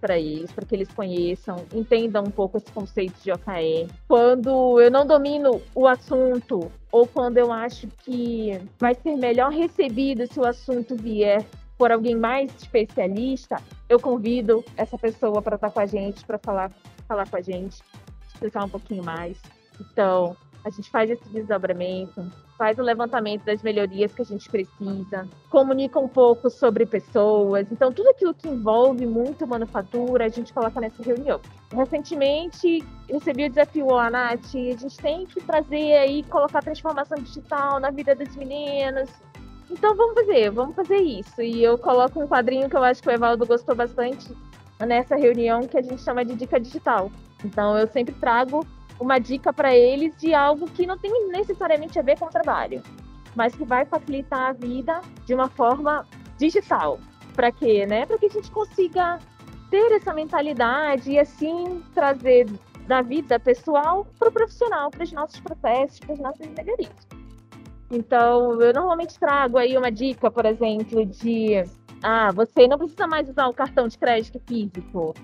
para 0.00 0.18
eles, 0.18 0.50
para 0.52 0.64
que 0.64 0.74
eles 0.74 0.88
conheçam, 0.92 1.64
entendam 1.72 2.24
um 2.24 2.30
pouco 2.30 2.56
esse 2.56 2.70
conceito 2.72 3.14
de 3.22 3.32
OKR. 3.32 3.92
Quando 4.06 4.80
eu 4.80 4.90
não 4.90 5.06
domino 5.06 5.60
o 5.74 5.86
assunto, 5.86 6.70
ou 6.90 7.06
quando 7.06 7.38
eu 7.38 7.52
acho 7.52 7.86
que 8.04 8.60
vai 8.78 8.94
ser 8.94 9.16
melhor 9.16 9.50
recebido 9.50 10.26
se 10.26 10.38
o 10.38 10.46
assunto 10.46 10.96
vier 10.96 11.44
por 11.76 11.92
alguém 11.92 12.16
mais 12.16 12.50
especialista, 12.56 13.56
eu 13.88 14.00
convido 14.00 14.64
essa 14.76 14.98
pessoa 14.98 15.40
para 15.40 15.54
estar 15.54 15.70
com 15.70 15.78
a 15.78 15.86
gente, 15.86 16.24
para 16.24 16.38
falar 16.38 16.72
falar 17.08 17.28
com 17.28 17.36
a 17.36 17.40
gente, 17.40 17.82
explicar 18.28 18.64
um 18.64 18.68
pouquinho 18.68 19.02
mais. 19.02 19.40
Então, 19.80 20.36
a 20.64 20.70
gente 20.70 20.90
faz 20.90 21.10
esse 21.10 21.28
desdobramento, 21.30 22.30
faz 22.56 22.78
o 22.78 22.82
levantamento 22.82 23.44
das 23.44 23.62
melhorias 23.62 24.12
que 24.12 24.22
a 24.22 24.24
gente 24.24 24.48
precisa, 24.50 25.28
comunica 25.48 25.98
um 25.98 26.08
pouco 26.08 26.50
sobre 26.50 26.84
pessoas. 26.84 27.66
Então, 27.70 27.92
tudo 27.92 28.10
aquilo 28.10 28.34
que 28.34 28.48
envolve 28.48 29.06
muito 29.06 29.46
manufatura, 29.46 30.26
a 30.26 30.28
gente 30.28 30.52
coloca 30.52 30.80
nessa 30.80 31.02
reunião. 31.02 31.40
Recentemente, 31.72 32.84
recebi 33.08 33.46
o 33.46 33.48
desafio, 33.48 33.86
ó, 33.86 34.10
Nath, 34.10 34.54
a 34.54 34.76
gente 34.76 34.96
tem 34.98 35.24
que 35.26 35.40
trazer 35.40 35.96
aí, 35.96 36.22
colocar 36.24 36.60
transformação 36.60 37.18
digital 37.18 37.78
na 37.78 37.90
vida 37.90 38.14
dos 38.14 38.34
meninos. 38.36 39.08
Então, 39.70 39.94
vamos 39.94 40.14
fazer, 40.14 40.50
vamos 40.50 40.74
fazer 40.74 40.98
isso. 40.98 41.40
E 41.40 41.62
eu 41.62 41.78
coloco 41.78 42.20
um 42.20 42.26
quadrinho 42.26 42.68
que 42.68 42.76
eu 42.76 42.82
acho 42.82 43.02
que 43.02 43.08
o 43.08 43.12
Evaldo 43.12 43.46
gostou 43.46 43.74
bastante, 43.74 44.34
nessa 44.86 45.16
reunião 45.16 45.60
que 45.60 45.76
a 45.76 45.82
gente 45.82 46.02
chama 46.02 46.24
de 46.24 46.34
dica 46.34 46.58
digital. 46.58 47.10
Então, 47.44 47.76
eu 47.76 47.86
sempre 47.86 48.14
trago 48.14 48.66
uma 49.00 49.18
dica 49.18 49.52
para 49.52 49.74
eles 49.74 50.16
de 50.16 50.34
algo 50.34 50.66
que 50.70 50.86
não 50.86 50.98
tem 50.98 51.28
necessariamente 51.28 51.98
a 51.98 52.02
ver 52.02 52.18
com 52.18 52.26
o 52.26 52.30
trabalho, 52.30 52.82
mas 53.34 53.54
que 53.54 53.64
vai 53.64 53.84
facilitar 53.84 54.50
a 54.50 54.52
vida 54.52 55.00
de 55.24 55.34
uma 55.34 55.48
forma 55.48 56.06
digital. 56.36 56.98
Para 57.34 57.52
quê? 57.52 57.86
Né? 57.86 58.06
Para 58.06 58.18
que 58.18 58.26
a 58.26 58.30
gente 58.30 58.50
consiga 58.50 59.18
ter 59.70 59.92
essa 59.92 60.12
mentalidade 60.12 61.12
e 61.12 61.18
assim 61.18 61.82
trazer 61.94 62.48
da 62.86 63.02
vida 63.02 63.38
pessoal 63.38 64.06
para 64.18 64.28
o 64.28 64.32
profissional, 64.32 64.90
para 64.90 65.04
os 65.04 65.12
nossos 65.12 65.38
processos, 65.40 66.00
para 66.00 66.14
as 66.14 66.18
nossas 66.18 66.46
melhorias. 66.48 67.08
Então, 67.90 68.60
eu 68.60 68.72
normalmente 68.72 69.18
trago 69.18 69.58
aí 69.58 69.76
uma 69.76 69.90
dica, 69.90 70.30
por 70.30 70.44
exemplo, 70.44 71.04
de 71.06 71.62
ah, 72.02 72.30
você 72.32 72.66
não 72.68 72.78
precisa 72.78 73.06
mais 73.06 73.28
usar 73.28 73.48
o 73.48 73.54
cartão 73.54 73.88
de 73.88 73.98
crédito 73.98 74.40
físico. 74.46 75.14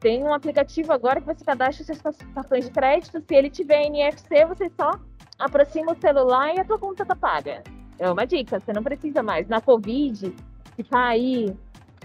Tem 0.00 0.22
um 0.22 0.32
aplicativo 0.32 0.92
agora 0.92 1.20
que 1.20 1.26
você 1.26 1.44
cadastra 1.44 1.84
seus 1.84 2.00
cartões 2.34 2.66
de 2.66 2.70
crédito. 2.70 3.20
Se 3.20 3.34
ele 3.34 3.50
tiver 3.50 3.86
NFC, 3.86 4.44
você 4.46 4.70
só 4.78 4.92
aproxima 5.38 5.92
o 5.92 6.00
celular 6.00 6.54
e 6.54 6.60
a 6.60 6.64
tua 6.64 6.78
conta 6.78 7.04
tá 7.04 7.16
paga. 7.16 7.62
É 7.98 8.10
uma 8.10 8.26
dica, 8.26 8.60
você 8.60 8.72
não 8.72 8.82
precisa 8.82 9.22
mais. 9.22 9.48
Na 9.48 9.60
Covid, 9.60 10.34
ficar 10.76 11.06
aí 11.08 11.54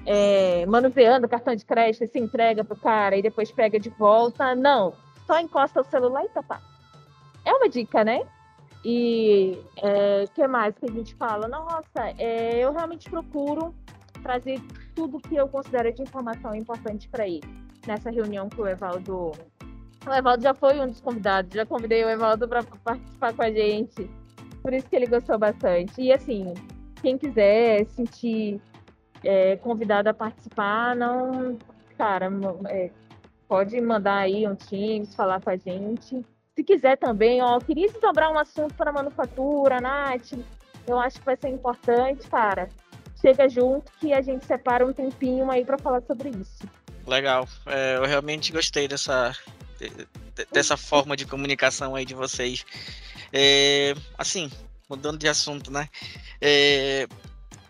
é, 0.05 0.65
manuseando 0.65 1.27
o 1.27 1.29
cartão 1.29 1.55
de 1.55 1.65
crédito, 1.65 2.09
se 2.09 2.19
entrega 2.19 2.63
pro 2.63 2.75
cara 2.75 3.17
e 3.17 3.21
depois 3.21 3.51
pega 3.51 3.79
de 3.79 3.89
volta. 3.89 4.55
Não, 4.55 4.93
só 5.27 5.39
encosta 5.39 5.81
o 5.81 5.85
celular 5.85 6.23
e 6.25 6.29
tá 6.29 6.41
pago. 6.41 6.63
É 7.45 7.53
uma 7.53 7.67
dica, 7.67 8.03
né? 8.03 8.21
E 8.83 9.59
o 9.77 9.87
é, 9.87 10.25
que 10.33 10.47
mais 10.47 10.75
que 10.77 10.85
a 10.85 10.91
gente 10.91 11.13
fala? 11.15 11.47
Nossa, 11.47 12.13
é, 12.17 12.57
eu 12.59 12.73
realmente 12.73 13.09
procuro 13.09 13.75
trazer 14.31 14.61
tudo 14.95 15.19
que 15.19 15.35
eu 15.35 15.47
considero 15.47 15.93
de 15.93 16.01
informação 16.01 16.55
importante 16.55 17.09
para 17.09 17.27
ele. 17.27 17.43
Nessa 17.85 18.09
reunião 18.09 18.47
que 18.47 18.61
o 18.61 18.67
Evaldo 18.67 19.31
O 20.05 20.13
Evaldo 20.13 20.43
já 20.43 20.53
foi 20.53 20.79
um 20.79 20.87
dos 20.87 21.01
convidados, 21.01 21.53
já 21.53 21.65
convidei 21.65 22.03
o 22.05 22.09
Evaldo 22.09 22.47
para 22.47 22.63
participar 22.63 23.33
com 23.33 23.41
a 23.41 23.51
gente. 23.51 24.09
Por 24.61 24.73
isso 24.73 24.87
que 24.87 24.95
ele 24.95 25.07
gostou 25.07 25.37
bastante. 25.37 26.01
E 26.01 26.13
assim, 26.13 26.53
quem 27.01 27.17
quiser 27.17 27.85
sentir 27.87 28.61
é, 29.23 29.57
convidado 29.57 30.09
a 30.09 30.13
participar, 30.13 30.95
não. 30.95 31.57
Cara, 31.97 32.29
é, 32.69 32.89
pode 33.47 33.79
mandar 33.81 34.19
aí 34.19 34.47
um 34.47 34.55
Teams, 34.55 35.13
falar 35.13 35.41
com 35.41 35.49
a 35.49 35.57
gente. 35.57 36.25
Se 36.55 36.63
quiser 36.63 36.97
também, 36.97 37.41
ó, 37.41 37.59
queria 37.59 37.87
desdobrar 37.87 38.31
um 38.31 38.37
assunto 38.37 38.73
para 38.75 38.91
manufatura, 38.91 39.81
Nath. 39.81 40.33
Eu 40.87 40.99
acho 40.99 41.19
que 41.19 41.25
vai 41.25 41.35
ser 41.35 41.49
importante, 41.49 42.27
cara. 42.29 42.69
Chega 43.21 43.47
junto 43.47 43.91
que 43.99 44.11
a 44.13 44.21
gente 44.21 44.45
separa 44.45 44.85
um 44.85 44.91
tempinho 44.91 45.49
aí 45.51 45.63
para 45.63 45.77
falar 45.77 46.01
sobre 46.01 46.29
isso. 46.29 46.67
Legal. 47.05 47.47
É, 47.65 47.97
eu 47.97 48.05
realmente 48.05 48.51
gostei 48.51 48.87
dessa, 48.87 49.35
dessa 50.51 50.75
forma 50.75 51.15
de 51.15 51.25
comunicação 51.25 51.95
aí 51.95 52.05
de 52.05 52.15
vocês. 52.15 52.65
É, 53.31 53.93
assim, 54.17 54.51
mudando 54.89 55.17
de 55.17 55.27
assunto, 55.27 55.71
né? 55.71 55.87
É, 56.41 57.07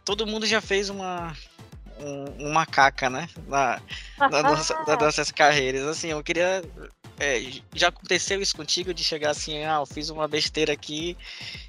todo 0.03 0.25
mundo 0.25 0.45
já 0.45 0.61
fez 0.61 0.89
uma, 0.89 1.35
um, 1.99 2.49
uma 2.49 2.65
caca, 2.65 3.09
né? 3.09 3.27
Na, 3.47 3.81
na 4.19 4.41
nossa, 4.43 4.75
nas 4.87 4.97
nossas 4.97 5.31
carreiras. 5.31 5.85
Assim, 5.85 6.09
eu 6.09 6.23
queria. 6.23 6.63
É, 7.23 7.39
já 7.75 7.89
aconteceu 7.89 8.41
isso 8.41 8.57
contigo 8.57 8.95
de 8.95 9.03
chegar 9.03 9.29
assim, 9.29 9.63
ah, 9.63 9.77
eu 9.79 9.85
fiz 9.85 10.09
uma 10.09 10.27
besteira 10.27 10.73
aqui 10.73 11.15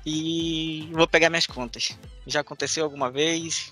e 0.04 0.88
vou 0.92 1.06
pegar 1.06 1.28
minhas 1.28 1.46
contas. 1.46 1.94
Já 2.26 2.40
aconteceu 2.40 2.84
alguma 2.84 3.10
vez? 3.10 3.70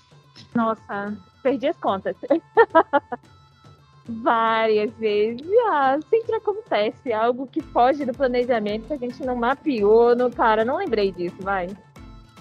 Nossa, 0.53 1.17
perdi 1.41 1.65
as 1.65 1.77
contas. 1.77 2.15
Várias 4.07 4.93
vezes. 4.93 5.41
Ah, 5.71 5.97
sempre 6.07 6.35
acontece 6.35 7.11
algo 7.11 7.47
que 7.47 7.61
foge 7.61 8.05
do 8.05 8.13
planejamento 8.13 8.85
que 8.85 8.93
a 8.93 8.97
gente 8.97 9.25
não 9.25 9.35
mapeou. 9.35 10.15
No, 10.15 10.29
cara, 10.29 10.63
não 10.63 10.77
lembrei 10.77 11.11
disso, 11.11 11.37
vai. 11.39 11.67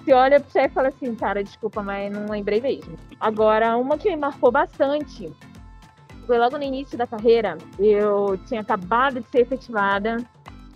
Você 0.05 0.13
olha 0.13 0.39
pro 0.39 0.53
chefe 0.53 0.69
e 0.69 0.75
fala 0.75 0.89
assim, 0.89 1.15
cara, 1.15 1.43
desculpa, 1.43 1.83
mas 1.83 2.13
não 2.13 2.29
lembrei 2.29 2.61
mesmo. 2.61 2.99
Agora, 3.19 3.79
uma 3.79 3.97
que 3.97 4.11
me 4.11 4.17
marcou 4.17 4.53
bastante 4.53 5.33
foi 6.31 6.39
logo 6.39 6.57
no 6.57 6.63
início 6.63 6.97
da 6.97 7.09
carreira. 7.09 7.59
Eu 7.77 8.39
tinha 8.47 8.61
acabado 8.61 9.21
de 9.21 9.29
ser 9.31 9.41
efetivada, 9.41 10.19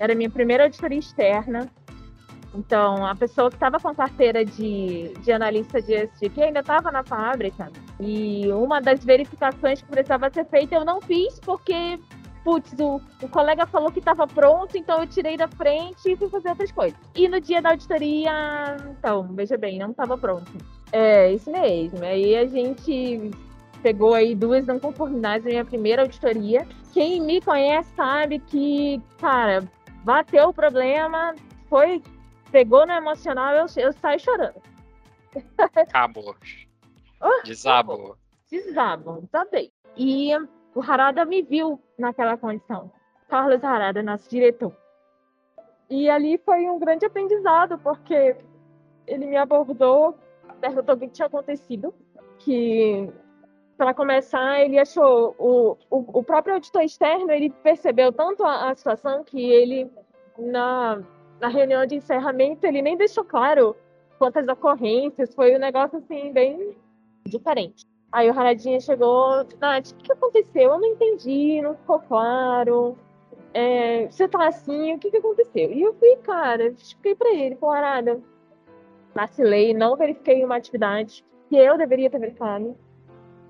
era 0.01 0.13
minha 0.13 0.29
primeira 0.29 0.65
auditoria 0.65 0.99
externa. 0.99 1.71
Então, 2.53 3.07
a 3.07 3.15
pessoa 3.15 3.51
que 3.51 3.55
estava 3.55 3.79
com 3.79 3.87
a 3.87 3.95
carteira 3.95 4.45
de, 4.45 5.15
de 5.23 5.31
analista 5.31 5.81
de 5.81 5.95
ESG, 5.95 6.29
que 6.31 6.43
ainda 6.43 6.59
estava 6.59 6.91
na 6.91 7.05
fábrica, 7.05 7.71
e 8.01 8.51
uma 8.51 8.81
das 8.81 9.05
verificações 9.05 9.81
que 9.81 9.89
precisava 9.89 10.29
ser 10.29 10.45
feita 10.47 10.75
eu 10.75 10.85
não 10.85 11.01
fiz, 11.01 11.39
porque, 11.39 12.01
putz, 12.43 12.75
o, 12.81 13.01
o 13.23 13.29
colega 13.29 13.65
falou 13.65 13.93
que 13.93 14.01
estava 14.01 14.27
pronto, 14.27 14.77
então 14.77 15.03
eu 15.03 15.07
tirei 15.07 15.37
da 15.37 15.47
frente 15.47 16.11
e 16.11 16.17
fui 16.17 16.29
fazer 16.29 16.49
outras 16.49 16.73
coisas. 16.73 16.99
E 17.15 17.29
no 17.29 17.41
dia 17.41 17.63
da 17.63 17.71
auditoria, 17.71 18.77
então, 18.91 19.29
veja 19.33 19.57
bem, 19.57 19.79
não 19.79 19.93
estava 19.93 20.19
pronto. 20.19 20.51
É, 20.91 21.33
isso 21.33 21.49
mesmo. 21.51 22.05
Aí 22.05 22.37
a 22.37 22.47
gente 22.47 23.31
pegou 23.85 24.15
aí 24.15 24.35
duas 24.35 24.67
não 24.67 24.81
conformidades 24.81 25.45
na 25.45 25.51
minha 25.51 25.65
primeira 25.65 26.01
auditoria. 26.01 26.67
Quem 26.95 27.21
me 27.21 27.39
conhece 27.43 27.95
sabe 27.95 28.39
que, 28.39 28.99
cara, 29.19 29.63
bateu 30.03 30.49
o 30.49 30.55
problema, 30.55 31.35
foi 31.69 32.03
pegou 32.51 32.87
no 32.87 32.95
emocional, 32.95 33.55
eu, 33.55 33.67
eu 33.77 33.93
saio 33.93 34.19
chorando. 34.19 34.63
Acabou. 35.75 36.35
Desabou. 37.45 38.17
Desabou, 38.51 39.21
desabei. 39.23 39.71
E 39.97 40.31
o 40.75 40.81
Harada 40.81 41.25
me 41.27 41.43
viu 41.43 41.79
naquela 41.99 42.39
condição. 42.39 42.91
Carlos 43.29 43.63
Harada, 43.63 44.03
nosso 44.03 44.31
diretor. 44.31 44.75
E 45.91 46.09
ali 46.09 46.39
foi 46.39 46.71
um 46.71 46.79
grande 46.79 47.05
aprendizado, 47.05 47.79
porque 47.79 48.35
ele 49.07 49.27
me 49.27 49.37
abordou, 49.37 50.17
perguntou 50.61 50.95
o 50.95 50.99
que 50.99 51.09
tinha 51.09 51.27
acontecido, 51.27 51.93
que 52.39 53.13
para 53.77 53.95
começar, 53.95 54.61
ele 54.61 54.79
achou 54.79 55.35
o, 55.39 55.77
o, 55.91 56.19
o, 56.19 56.23
próprio 56.23 56.55
auditor 56.55 56.83
externo, 56.83 57.31
ele 57.31 57.51
percebeu 57.51 58.13
tanto 58.13 58.45
a, 58.45 58.71
a 58.71 58.75
situação 58.75 59.25
que 59.25 59.41
ele 59.41 59.91
na 60.39 61.03
na 61.41 61.49
reunião 61.49 61.85
de 61.85 61.97
encerramento, 61.97 62.67
ele 62.67 62.81
nem 62.81 62.97
deixou 62.97 63.25
claro 63.25 63.77
quantas 64.19 64.47
ocorrências, 64.49 65.35
foi 65.35 65.55
um 65.55 65.59
negócio 65.59 65.99
assim, 65.99 66.33
bem 66.33 66.75
diferente. 67.27 67.85
Aí 68.11 68.31
o 68.31 68.39
Haradinha 68.39 68.81
chegou, 68.81 69.45
Nath, 69.61 69.91
o 69.91 69.97
que 69.97 70.13
aconteceu? 70.13 70.71
Eu 70.71 70.79
não 70.79 70.89
entendi, 70.89 71.61
não 71.61 71.75
ficou 71.75 71.99
claro. 72.01 72.97
É, 73.53 74.07
você 74.07 74.29
tá 74.29 74.49
assim, 74.49 74.95
o 74.95 74.99
que, 74.99 75.11
que 75.11 75.17
aconteceu? 75.17 75.71
E 75.73 75.83
eu 75.83 75.93
fui, 75.95 76.17
cara, 76.17 76.69
expliquei 76.69 77.15
pra 77.15 77.31
ele, 77.35 77.57
pô, 77.57 77.71
Arada, 77.71 78.21
vacilei, 79.15 79.75
não 79.75 79.97
verifiquei 79.97 80.45
uma 80.45 80.57
atividade 80.57 81.25
que 81.49 81.57
eu 81.57 81.77
deveria 81.77 82.09
ter 82.09 82.19
verificado, 82.19 82.77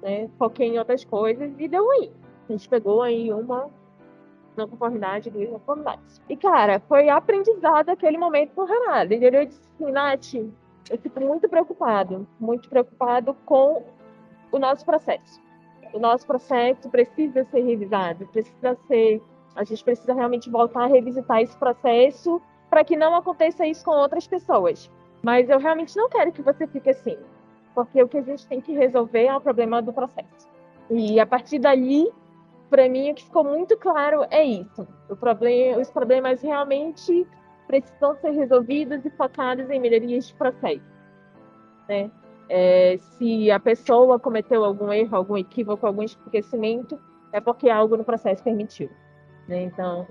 né? 0.04 0.28
Foquei 0.38 0.68
em 0.68 0.78
outras 0.78 1.02
coisas 1.04 1.50
e 1.58 1.66
deu 1.66 1.90
aí. 1.90 2.12
A 2.46 2.52
gente 2.52 2.68
pegou 2.68 3.00
aí 3.02 3.32
uma 3.32 3.70
não 4.54 4.68
conformidade, 4.68 5.30
duas 5.30 5.48
conformidades. 5.48 6.20
E, 6.28 6.36
cara, 6.36 6.78
foi 6.80 7.08
aprendizado 7.08 7.88
aquele 7.88 8.18
momento 8.18 8.50
por 8.50 8.68
Renato. 8.68 9.12
Ele 9.12 9.46
disse 9.46 9.60
assim, 9.74 9.90
Nath, 9.90 10.34
eu 10.90 10.98
fico 10.98 11.20
muito 11.20 11.48
preocupado, 11.48 12.28
muito 12.38 12.68
preocupado 12.68 13.34
com 13.46 13.82
o 14.52 14.58
nosso 14.58 14.84
processo. 14.84 15.42
O 15.92 15.98
nosso 15.98 16.26
processo 16.26 16.88
precisa 16.90 17.44
ser 17.44 17.62
revisado, 17.62 18.26
precisa 18.26 18.76
ser. 18.86 19.22
A 19.56 19.64
gente 19.64 19.82
precisa 19.82 20.12
realmente 20.12 20.50
voltar 20.50 20.84
a 20.84 20.86
revisitar 20.86 21.40
esse 21.40 21.56
processo 21.56 22.42
para 22.68 22.84
que 22.84 22.96
não 22.96 23.14
aconteça 23.14 23.66
isso 23.66 23.84
com 23.84 23.92
outras 23.92 24.26
pessoas. 24.26 24.90
Mas 25.22 25.48
eu 25.48 25.58
realmente 25.58 25.96
não 25.96 26.08
quero 26.08 26.30
que 26.30 26.42
você 26.42 26.66
fique 26.66 26.90
assim, 26.90 27.16
porque 27.74 28.02
o 28.02 28.08
que 28.08 28.18
a 28.18 28.22
gente 28.22 28.46
tem 28.46 28.60
que 28.60 28.72
resolver 28.72 29.26
é 29.26 29.36
o 29.36 29.40
problema 29.40 29.82
do 29.82 29.92
processo. 29.92 30.48
E 30.90 31.18
a 31.18 31.26
partir 31.26 31.58
dali, 31.58 32.10
para 32.70 32.88
mim 32.88 33.10
o 33.10 33.14
que 33.14 33.24
ficou 33.24 33.44
muito 33.44 33.76
claro 33.76 34.26
é 34.30 34.44
isso. 34.44 34.86
Problema, 35.18 35.80
os 35.80 35.90
problemas 35.90 36.40
realmente 36.42 37.26
precisam 37.66 38.14
ser 38.16 38.30
resolvidos 38.30 39.04
e 39.04 39.10
focados 39.10 39.68
em 39.70 39.80
melhorias 39.80 40.28
de 40.28 40.34
processo. 40.34 40.82
Né? 41.88 42.10
É, 42.48 42.96
se 42.98 43.50
a 43.50 43.58
pessoa 43.58 44.18
cometeu 44.18 44.64
algum 44.64 44.92
erro, 44.92 45.16
algum 45.16 45.36
equívoco, 45.36 45.86
algum 45.86 46.02
esquecimento, 46.02 47.00
é 47.32 47.40
porque 47.40 47.70
algo 47.70 47.96
no 47.96 48.04
processo 48.04 48.44
permitiu. 48.44 48.90
Né? 49.48 49.62
Então, 49.62 50.06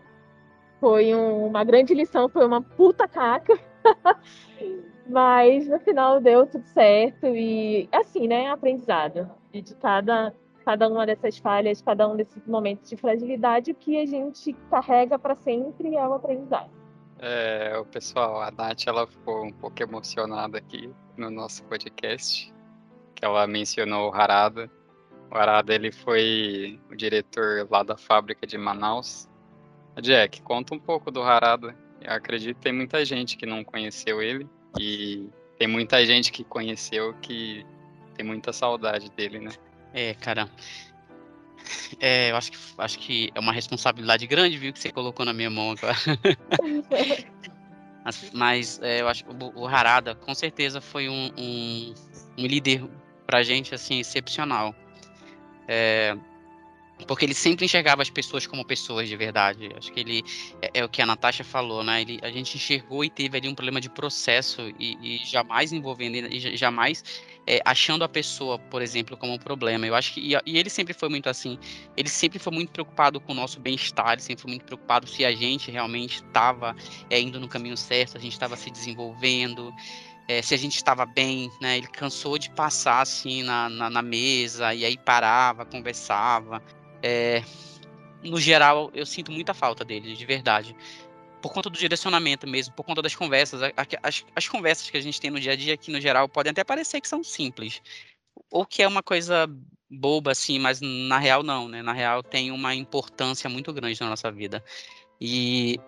foi 0.80 1.13
um, 1.13 1.45
uma 1.47 1.63
grande 1.63 1.93
lição, 1.93 2.28
foi 2.28 2.45
uma 2.45 2.62
puta 2.62 3.08
caca, 3.08 3.58
mas 5.08 5.67
no 5.67 5.80
final 5.80 6.19
deu 6.22 6.46
tudo 6.48 6.65
certo 6.67 7.28
e 7.28 7.88
assim, 7.91 8.28
né? 8.28 8.50
Aprendizado. 8.50 9.30
E 9.54 9.62
de 9.62 9.76
cada 9.76 10.34
cada 10.63 10.88
uma 10.88 11.06
dessas 11.06 11.38
falhas, 11.38 11.82
cada 11.82 12.08
um 12.08 12.15
desses 12.15 12.46
momentos 12.48 12.89
de 12.89 12.96
fragilidade, 12.96 13.72
o 13.72 13.76
que 13.76 14.00
a 14.00 14.06
gente 14.06 14.54
carrega 14.69 15.19
para 15.19 15.36
sempre 15.36 15.96
é 15.96 16.08
o 16.08 16.13
aprendizado. 16.13 16.69
É, 17.19 17.78
o 17.78 17.86
pessoal, 17.86 18.41
a 18.41 18.52
Nath, 18.52 18.88
ela 18.88 19.06
ficou 19.08 19.46
um 19.46 19.52
pouco 19.52 19.82
emocionada 19.82 20.58
aqui 20.58 20.89
no 21.15 21.30
nosso 21.30 21.63
podcast, 21.65 22.54
que 23.15 23.24
ela 23.24 23.46
mencionou 23.48 24.10
o 24.10 24.13
Harada. 24.13 24.69
O 25.32 25.38
Harada, 25.38 25.74
ele 25.74 25.91
foi 25.91 26.80
o 26.91 26.96
diretor 26.96 27.67
lá 27.69 27.84
da 27.84 27.96
fábrica 27.96 28.46
de 28.46 28.58
Manaus. 28.58 29.30
Jack, 30.02 30.41
conta 30.41 30.74
um 30.74 30.80
pouco 30.80 31.12
do 31.12 31.22
Harada. 31.22 31.76
Eu 32.03 32.13
acredito 32.13 32.57
que 32.57 32.61
tem 32.61 32.73
muita 32.73 33.03
gente 33.05 33.37
que 33.37 33.45
não 33.45 33.63
conheceu 33.63 34.21
ele 34.21 34.47
e 34.79 35.27
tem 35.57 35.67
muita 35.67 36.05
gente 36.05 36.31
que 36.31 36.43
conheceu 36.43 37.13
que 37.21 37.65
tem 38.15 38.25
muita 38.25 38.51
saudade 38.51 39.09
dele, 39.11 39.39
né? 39.39 39.51
É, 39.93 40.13
cara. 40.15 40.49
É, 41.99 42.31
eu 42.31 42.35
acho 42.35 42.51
que, 42.51 42.57
acho 42.77 42.99
que 42.99 43.31
é 43.33 43.39
uma 43.39 43.53
responsabilidade 43.53 44.27
grande, 44.27 44.57
viu, 44.57 44.73
que 44.73 44.79
você 44.79 44.91
colocou 44.91 45.25
na 45.25 45.31
minha 45.31 45.49
mão 45.49 45.71
agora. 45.71 45.95
mas, 48.03 48.31
mas 48.33 48.81
é, 48.81 49.01
eu 49.01 49.07
acho 49.07 49.23
que 49.23 49.31
o, 49.31 49.61
o 49.61 49.67
Harada, 49.67 50.13
com 50.13 50.35
certeza, 50.35 50.81
foi 50.81 51.07
um, 51.07 51.31
um, 51.37 51.93
um 52.37 52.45
líder 52.45 52.83
pra 53.25 53.43
gente, 53.43 53.73
assim, 53.73 53.99
excepcional. 53.99 54.75
É, 55.67 56.17
porque 57.03 57.25
ele 57.25 57.33
sempre 57.33 57.65
enxergava 57.65 58.01
as 58.01 58.09
pessoas 58.09 58.47
como 58.47 58.65
pessoas 58.65 59.07
de 59.07 59.15
verdade. 59.15 59.69
Acho 59.77 59.91
que 59.91 59.99
ele 59.99 60.23
é, 60.61 60.71
é 60.75 60.85
o 60.85 60.89
que 60.89 61.01
a 61.01 61.05
Natasha 61.05 61.43
falou, 61.43 61.83
né? 61.83 62.01
Ele, 62.01 62.19
a 62.21 62.31
gente 62.31 62.55
enxergou 62.55 63.03
e 63.03 63.09
teve 63.09 63.37
ali 63.37 63.47
um 63.47 63.55
problema 63.55 63.81
de 63.81 63.89
processo 63.89 64.61
e, 64.79 64.97
e 65.01 65.17
jamais 65.25 65.71
envolvendo, 65.71 66.15
e 66.31 66.57
jamais 66.57 67.03
é, 67.45 67.61
achando 67.65 68.03
a 68.03 68.09
pessoa, 68.09 68.57
por 68.57 68.81
exemplo, 68.81 69.17
como 69.17 69.33
um 69.33 69.37
problema. 69.37 69.85
Eu 69.85 69.95
acho 69.95 70.13
que 70.13 70.21
e, 70.21 70.39
e, 70.45 70.57
ele 70.57 70.69
sempre 70.69 70.93
foi 70.93 71.09
muito 71.09 71.29
assim. 71.29 71.57
Ele 71.95 72.09
sempre 72.09 72.39
foi 72.39 72.53
muito 72.53 72.71
preocupado 72.71 73.19
com 73.19 73.31
o 73.31 73.35
nosso 73.35 73.59
bem-estar. 73.59 74.13
Ele 74.13 74.21
sempre 74.21 74.41
foi 74.41 74.51
muito 74.51 74.65
preocupado 74.65 75.07
se 75.07 75.25
a 75.25 75.33
gente 75.33 75.69
realmente 75.69 76.23
estava 76.23 76.75
é, 77.09 77.19
indo 77.19 77.39
no 77.39 77.47
caminho 77.47 77.77
certo, 77.77 78.17
a 78.17 78.21
gente 78.21 78.33
estava 78.33 78.55
se 78.55 78.69
desenvolvendo. 78.69 79.73
É, 80.27 80.41
se 80.41 80.53
a 80.53 80.57
gente 80.57 80.75
estava 80.77 81.05
bem, 81.05 81.51
né? 81.59 81.77
Ele 81.77 81.87
cansou 81.87 82.37
de 82.37 82.49
passar 82.51 83.01
assim 83.01 83.43
na, 83.43 83.69
na, 83.69 83.89
na 83.89 84.01
mesa 84.01 84.73
e 84.73 84.85
aí 84.85 84.97
parava, 84.97 85.65
conversava. 85.65 86.63
É, 87.03 87.43
no 88.23 88.39
geral, 88.39 88.89
eu 88.93 89.05
sinto 89.05 89.31
muita 89.31 89.53
falta 89.53 89.83
dele, 89.83 90.15
de 90.15 90.25
verdade. 90.25 90.75
Por 91.41 91.51
conta 91.51 91.69
do 91.69 91.77
direcionamento 91.77 92.47
mesmo, 92.47 92.73
por 92.73 92.83
conta 92.83 93.01
das 93.01 93.13
conversas. 93.13 93.61
As, 94.01 94.23
as 94.33 94.47
conversas 94.47 94.89
que 94.89 94.95
a 94.95 95.01
gente 95.01 95.19
tem 95.19 95.29
no 95.29 95.39
dia 95.39 95.51
a 95.51 95.55
dia, 95.57 95.75
que 95.75 95.91
no 95.91 95.99
geral 95.99 96.29
podem 96.29 96.51
até 96.51 96.63
parecer 96.63 97.01
que 97.01 97.07
são 97.07 97.21
simples. 97.21 97.81
Ou 98.49 98.65
que 98.65 98.81
é 98.81 98.87
uma 98.87 99.03
coisa 99.03 99.45
boba, 99.91 100.31
assim, 100.31 100.57
mas 100.57 100.79
na 100.81 101.19
real 101.19 101.43
não, 101.43 101.67
né? 101.67 101.81
Na 101.81 101.93
real 101.93 102.23
tem 102.23 102.49
uma 102.49 102.73
importância 102.73 103.49
muito 103.49 103.73
grande 103.73 103.99
na 103.99 104.09
nossa 104.09 104.31
vida. 104.31 104.63
E, 105.19 105.79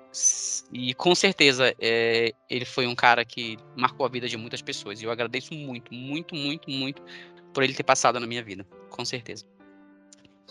e 0.71 0.93
com 0.93 1.15
certeza 1.15 1.73
é, 1.79 2.33
ele 2.49 2.65
foi 2.65 2.85
um 2.87 2.95
cara 2.95 3.25
que 3.25 3.57
marcou 3.75 4.05
a 4.05 4.09
vida 4.09 4.27
de 4.27 4.37
muitas 4.37 4.61
pessoas. 4.61 5.01
E 5.01 5.05
eu 5.05 5.11
agradeço 5.11 5.53
muito, 5.53 5.93
muito, 5.93 6.35
muito, 6.35 6.69
muito 6.69 7.01
por 7.53 7.63
ele 7.63 7.73
ter 7.73 7.83
passado 7.83 8.19
na 8.19 8.27
minha 8.27 8.43
vida, 8.43 8.65
com 8.89 9.05
certeza. 9.05 9.54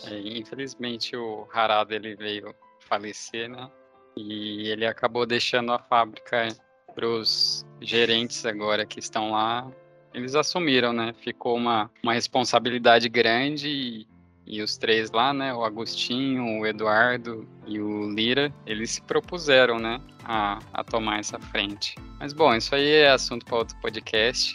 É, 0.02 0.18
infelizmente 0.38 1.16
o 1.16 1.46
Harada 1.52 1.94
ele 1.94 2.16
veio 2.16 2.54
falecer, 2.80 3.48
né? 3.48 3.70
E 4.16 4.68
ele 4.68 4.86
acabou 4.86 5.26
deixando 5.26 5.72
a 5.72 5.78
fábrica 5.78 6.48
para 6.94 7.06
os 7.06 7.66
gerentes 7.80 8.46
agora 8.46 8.86
que 8.86 8.98
estão 8.98 9.32
lá. 9.32 9.70
Eles 10.12 10.34
assumiram, 10.34 10.92
né? 10.92 11.12
Ficou 11.20 11.56
uma, 11.56 11.90
uma 12.02 12.14
responsabilidade 12.14 13.08
grande 13.08 13.68
e, 13.68 14.06
e 14.46 14.62
os 14.62 14.76
três 14.76 15.10
lá, 15.10 15.34
né? 15.34 15.52
O 15.52 15.64
Agostinho, 15.64 16.60
o 16.60 16.66
Eduardo 16.66 17.48
e 17.66 17.80
o 17.80 18.08
Lira, 18.10 18.54
eles 18.64 18.92
se 18.92 19.02
propuseram, 19.02 19.78
né? 19.78 20.00
A, 20.24 20.60
a 20.72 20.84
tomar 20.84 21.18
essa 21.18 21.38
frente. 21.40 21.96
Mas 22.20 22.32
bom, 22.32 22.54
isso 22.54 22.74
aí 22.74 22.88
é 22.88 23.10
assunto 23.10 23.44
para 23.44 23.56
outro 23.58 23.76
podcast. 23.80 24.54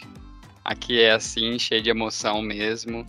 Aqui 0.64 1.00
é 1.00 1.12
assim, 1.12 1.58
cheio 1.58 1.82
de 1.82 1.90
emoção 1.90 2.42
mesmo. 2.42 3.06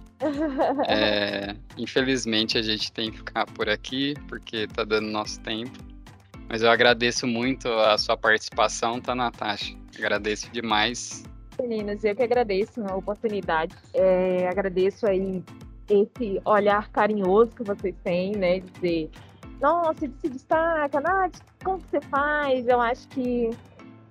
É, 0.88 1.56
infelizmente 1.78 2.58
a 2.58 2.62
gente 2.62 2.92
tem 2.92 3.12
que 3.12 3.18
ficar 3.18 3.46
por 3.46 3.70
aqui, 3.70 4.14
porque 4.28 4.68
tá 4.68 4.84
dando 4.84 5.08
nosso 5.08 5.40
tempo. 5.42 5.78
Mas 6.48 6.62
eu 6.62 6.70
agradeço 6.70 7.26
muito 7.26 7.68
a 7.70 7.98
sua 7.98 8.18
participação, 8.18 9.00
tá, 9.00 9.16
Natasha? 9.16 9.76
Agradeço 9.98 10.50
demais. 10.52 11.24
Meninas, 11.60 12.04
eu 12.04 12.16
que 12.16 12.24
agradeço 12.24 12.82
a 12.86 12.96
oportunidade. 12.96 13.76
É, 13.94 14.48
agradeço 14.48 15.08
aí 15.08 15.44
esse 15.90 16.42
olhar 16.46 16.90
carinhoso 16.90 17.52
que 17.52 17.64
vocês 17.64 17.96
têm, 18.04 18.32
né? 18.34 18.60
Dizer, 18.60 19.10
nossa, 19.62 20.00
se 20.00 20.30
destaca, 20.30 21.00
Nath, 21.00 21.38
como 21.64 21.80
você 21.80 22.02
faz? 22.02 22.68
Eu 22.68 22.82
acho 22.82 23.08
que 23.10 23.52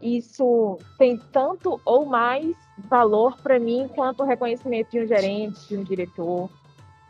isso 0.00 0.78
tem 0.98 1.18
tanto 1.32 1.80
ou 1.84 2.06
mais 2.06 2.54
valor 2.88 3.36
para 3.42 3.58
mim 3.58 3.88
quanto 3.94 4.22
o 4.22 4.26
reconhecimento 4.26 4.90
de 4.90 5.00
um 5.00 5.06
gerente, 5.06 5.68
de 5.68 5.76
um 5.76 5.82
diretor, 5.82 6.48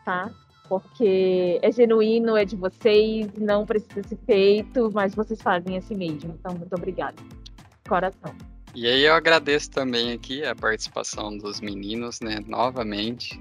tá? 0.05 0.31
Porque 0.69 1.59
é 1.63 1.73
genuíno, 1.73 2.37
é 2.37 2.45
de 2.45 2.57
vocês, 2.57 3.29
não 3.37 3.67
precisa 3.67 4.03
ser 4.07 4.19
feito, 4.25 4.91
mas 4.93 5.15
vocês 5.15 5.41
fazem 5.43 5.77
assim 5.77 5.97
mesmo. 5.97 6.37
Então, 6.39 6.57
muito 6.57 6.75
obrigada. 6.75 7.17
Coração. 7.89 8.35
E 8.75 8.87
aí 8.87 9.05
eu 9.05 9.15
agradeço 9.15 9.71
também 9.71 10.13
aqui 10.13 10.45
a 10.45 10.55
participação 10.55 11.37
dos 11.37 11.61
meninos, 11.61 12.21
né, 12.21 12.39
novamente. 12.47 13.41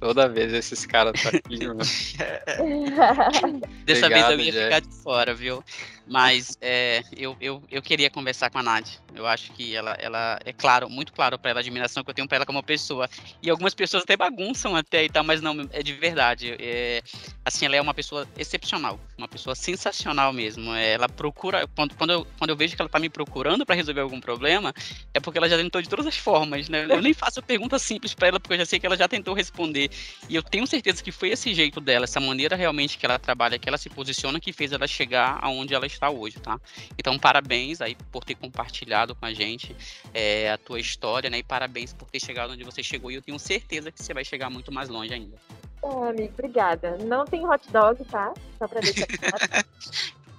Toda 0.00 0.28
vez 0.28 0.52
esses 0.52 0.84
caras 0.84 1.22
tá 1.22 1.30
aqui, 1.30 1.66
mano. 1.66 1.80
Dessa 3.86 4.08
vez 4.08 4.30
eu 4.30 4.40
ia 4.40 4.52
Jack. 4.52 4.64
ficar 4.64 4.80
de 4.80 5.02
fora, 5.02 5.34
viu? 5.34 5.62
Mas 6.06 6.56
é, 6.60 7.02
eu, 7.16 7.36
eu, 7.40 7.62
eu 7.68 7.82
queria 7.82 8.08
conversar 8.08 8.48
com 8.48 8.58
a 8.58 8.62
Nath. 8.62 9.00
Eu 9.14 9.26
acho 9.26 9.52
que 9.52 9.74
ela, 9.74 9.92
ela 9.98 10.38
é 10.44 10.52
claro, 10.52 10.88
muito 10.88 11.12
claro 11.12 11.38
para 11.38 11.50
ela 11.50 11.60
a 11.60 11.62
admiração 11.62 12.04
que 12.04 12.10
eu 12.10 12.14
tenho 12.14 12.28
para 12.28 12.36
ela 12.36 12.46
como 12.46 12.62
pessoa. 12.62 13.08
E 13.42 13.50
algumas 13.50 13.74
pessoas 13.74 14.04
até 14.04 14.16
bagunçam 14.16 14.76
até 14.76 15.04
e 15.04 15.08
tal, 15.08 15.24
mas 15.24 15.40
não, 15.40 15.68
é 15.72 15.82
de 15.82 15.92
verdade. 15.94 16.54
É, 16.60 17.02
assim, 17.44 17.66
ela 17.66 17.76
é 17.76 17.80
uma 17.80 17.94
pessoa 17.94 18.26
excepcional, 18.38 19.00
uma 19.18 19.26
pessoa 19.26 19.56
sensacional 19.56 20.32
mesmo. 20.32 20.72
É, 20.74 20.92
ela 20.92 21.08
procura, 21.08 21.66
quando, 21.74 21.94
quando, 21.96 22.10
eu, 22.10 22.26
quando 22.38 22.50
eu 22.50 22.56
vejo 22.56 22.76
que 22.76 22.82
ela 22.82 22.88
tá 22.88 23.00
me 23.00 23.08
procurando 23.08 23.66
para 23.66 23.74
resolver 23.74 24.00
algum 24.00 24.20
problema, 24.20 24.72
é 25.12 25.18
porque 25.18 25.38
ela 25.38 25.48
já 25.48 25.56
tentou 25.56 25.82
de 25.82 25.88
todas 25.88 26.06
as 26.06 26.16
formas, 26.16 26.68
né? 26.68 26.86
Eu 26.88 27.02
nem 27.02 27.14
faço 27.14 27.42
pergunta 27.42 27.78
simples 27.80 28.14
para 28.14 28.28
ela, 28.28 28.38
porque 28.38 28.54
eu 28.54 28.58
já 28.58 28.66
sei 28.66 28.78
que 28.78 28.86
ela 28.86 28.96
já 28.96 29.08
tentou 29.08 29.34
responder. 29.34 29.90
E 30.28 30.36
eu 30.36 30.42
tenho 30.42 30.66
certeza 30.68 31.02
que 31.02 31.10
foi 31.10 31.30
esse 31.30 31.52
jeito 31.52 31.80
dela, 31.80 32.04
essa 32.04 32.20
maneira 32.20 32.54
realmente 32.54 32.96
que 32.96 33.04
ela 33.04 33.18
trabalha, 33.18 33.58
que 33.58 33.68
ela 33.68 33.78
se 33.78 33.88
posiciona, 33.90 34.38
que 34.38 34.52
fez 34.52 34.70
ela 34.70 34.86
chegar 34.86 35.38
aonde 35.40 35.74
ela 35.74 35.86
está 35.86 35.95
hoje, 36.04 36.38
tá? 36.38 36.60
Então, 36.98 37.18
parabéns 37.18 37.80
aí 37.80 37.96
por 38.12 38.24
ter 38.24 38.34
compartilhado 38.34 39.14
com 39.14 39.26
a 39.26 39.32
gente 39.32 39.74
é, 40.12 40.50
a 40.50 40.58
tua 40.58 40.78
história, 40.78 41.30
né? 41.30 41.38
E 41.38 41.42
parabéns 41.42 41.92
por 41.92 42.10
ter 42.10 42.20
chegado 42.20 42.52
onde 42.52 42.64
você 42.64 42.82
chegou. 42.82 43.10
E 43.10 43.14
eu 43.14 43.22
tenho 43.22 43.38
certeza 43.38 43.90
que 43.90 44.02
você 44.02 44.12
vai 44.12 44.24
chegar 44.24 44.50
muito 44.50 44.72
mais 44.72 44.88
longe 44.88 45.12
ainda. 45.12 45.36
É, 45.82 46.08
amigo, 46.08 46.32
obrigada. 46.34 46.98
Não 46.98 47.24
tem 47.24 47.46
hot 47.46 47.70
dog, 47.70 48.04
tá? 48.04 48.32
Só 48.58 48.68
pra 48.68 48.80
deixar 48.80 49.06
claro. 49.18 49.66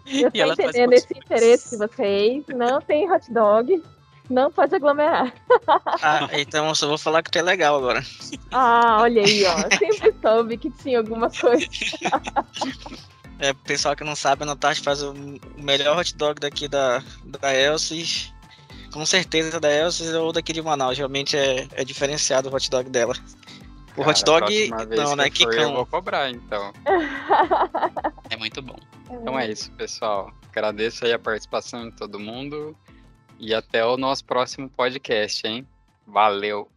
Eu 0.08 0.32
tô 0.32 0.54
entendendo 0.54 0.94
esse 0.94 1.18
interesse 1.18 1.72
de 1.72 1.78
vocês. 1.78 2.44
Não 2.48 2.82
tem 2.82 3.12
hot 3.12 3.32
dog. 3.32 3.84
Não 4.30 4.52
pode 4.52 4.76
aglomerar. 4.76 5.34
Ah, 6.02 6.28
então 6.34 6.68
eu 6.68 6.76
só 6.76 6.88
vou 6.88 6.98
falar 6.98 7.24
que 7.24 7.32
tu 7.32 7.40
é 7.40 7.42
legal 7.42 7.78
agora. 7.78 8.04
Ah, 8.52 9.00
olha 9.02 9.22
aí, 9.22 9.46
ó. 9.46 9.78
Sempre 9.78 10.14
soube 10.22 10.58
que 10.58 10.70
tinha 10.72 11.00
alguma 11.00 11.30
coisa. 11.30 11.66
É, 13.40 13.54
pessoal 13.54 13.96
que 13.96 14.04
não 14.04 14.16
sabe, 14.16 14.44
a 14.44 14.46
Natasha 14.46 14.84
faz 14.84 15.02
o 15.04 15.14
melhor 15.58 15.98
hot 15.98 16.16
dog 16.16 16.40
daqui 16.40 16.68
da, 16.68 17.04
da 17.26 17.54
Elsis. 17.54 18.34
Com 18.92 19.06
certeza 19.06 19.60
da 19.60 19.72
Elsis 19.72 20.14
ou 20.14 20.32
daqui 20.32 20.54
de 20.54 20.62
Manaus. 20.62 20.98
Realmente 20.98 21.38
é, 21.38 21.68
é 21.74 21.84
diferenciado 21.84 22.50
o 22.50 22.56
hot 22.56 22.70
dog 22.70 22.90
dela. 22.90 23.14
O 23.96 24.02
Cara, 24.02 24.10
hot 24.10 24.24
dog. 24.24 24.70
Não, 24.96 25.16
né? 25.16 25.30
Que 25.30 25.44
eu 25.44 25.74
vou 25.74 25.86
cobrar, 25.86 26.30
então. 26.30 26.74
é 28.30 28.38
muito 28.38 28.62
bom. 28.62 28.78
Então 29.10 29.38
é 29.38 29.52
isso, 29.52 29.72
pessoal. 29.72 30.32
Agradeço 30.50 31.06
aí 31.06 31.14
a 31.14 31.20
participação 31.20 31.90
de 31.90 31.96
todo 31.96 32.20
mundo. 32.20 32.76
E 33.40 33.54
até 33.54 33.86
o 33.86 33.98
nosso 33.98 34.26
próximo 34.26 34.68
podcast, 34.70 35.46
hein? 35.46 35.68
Valeu! 36.06 36.70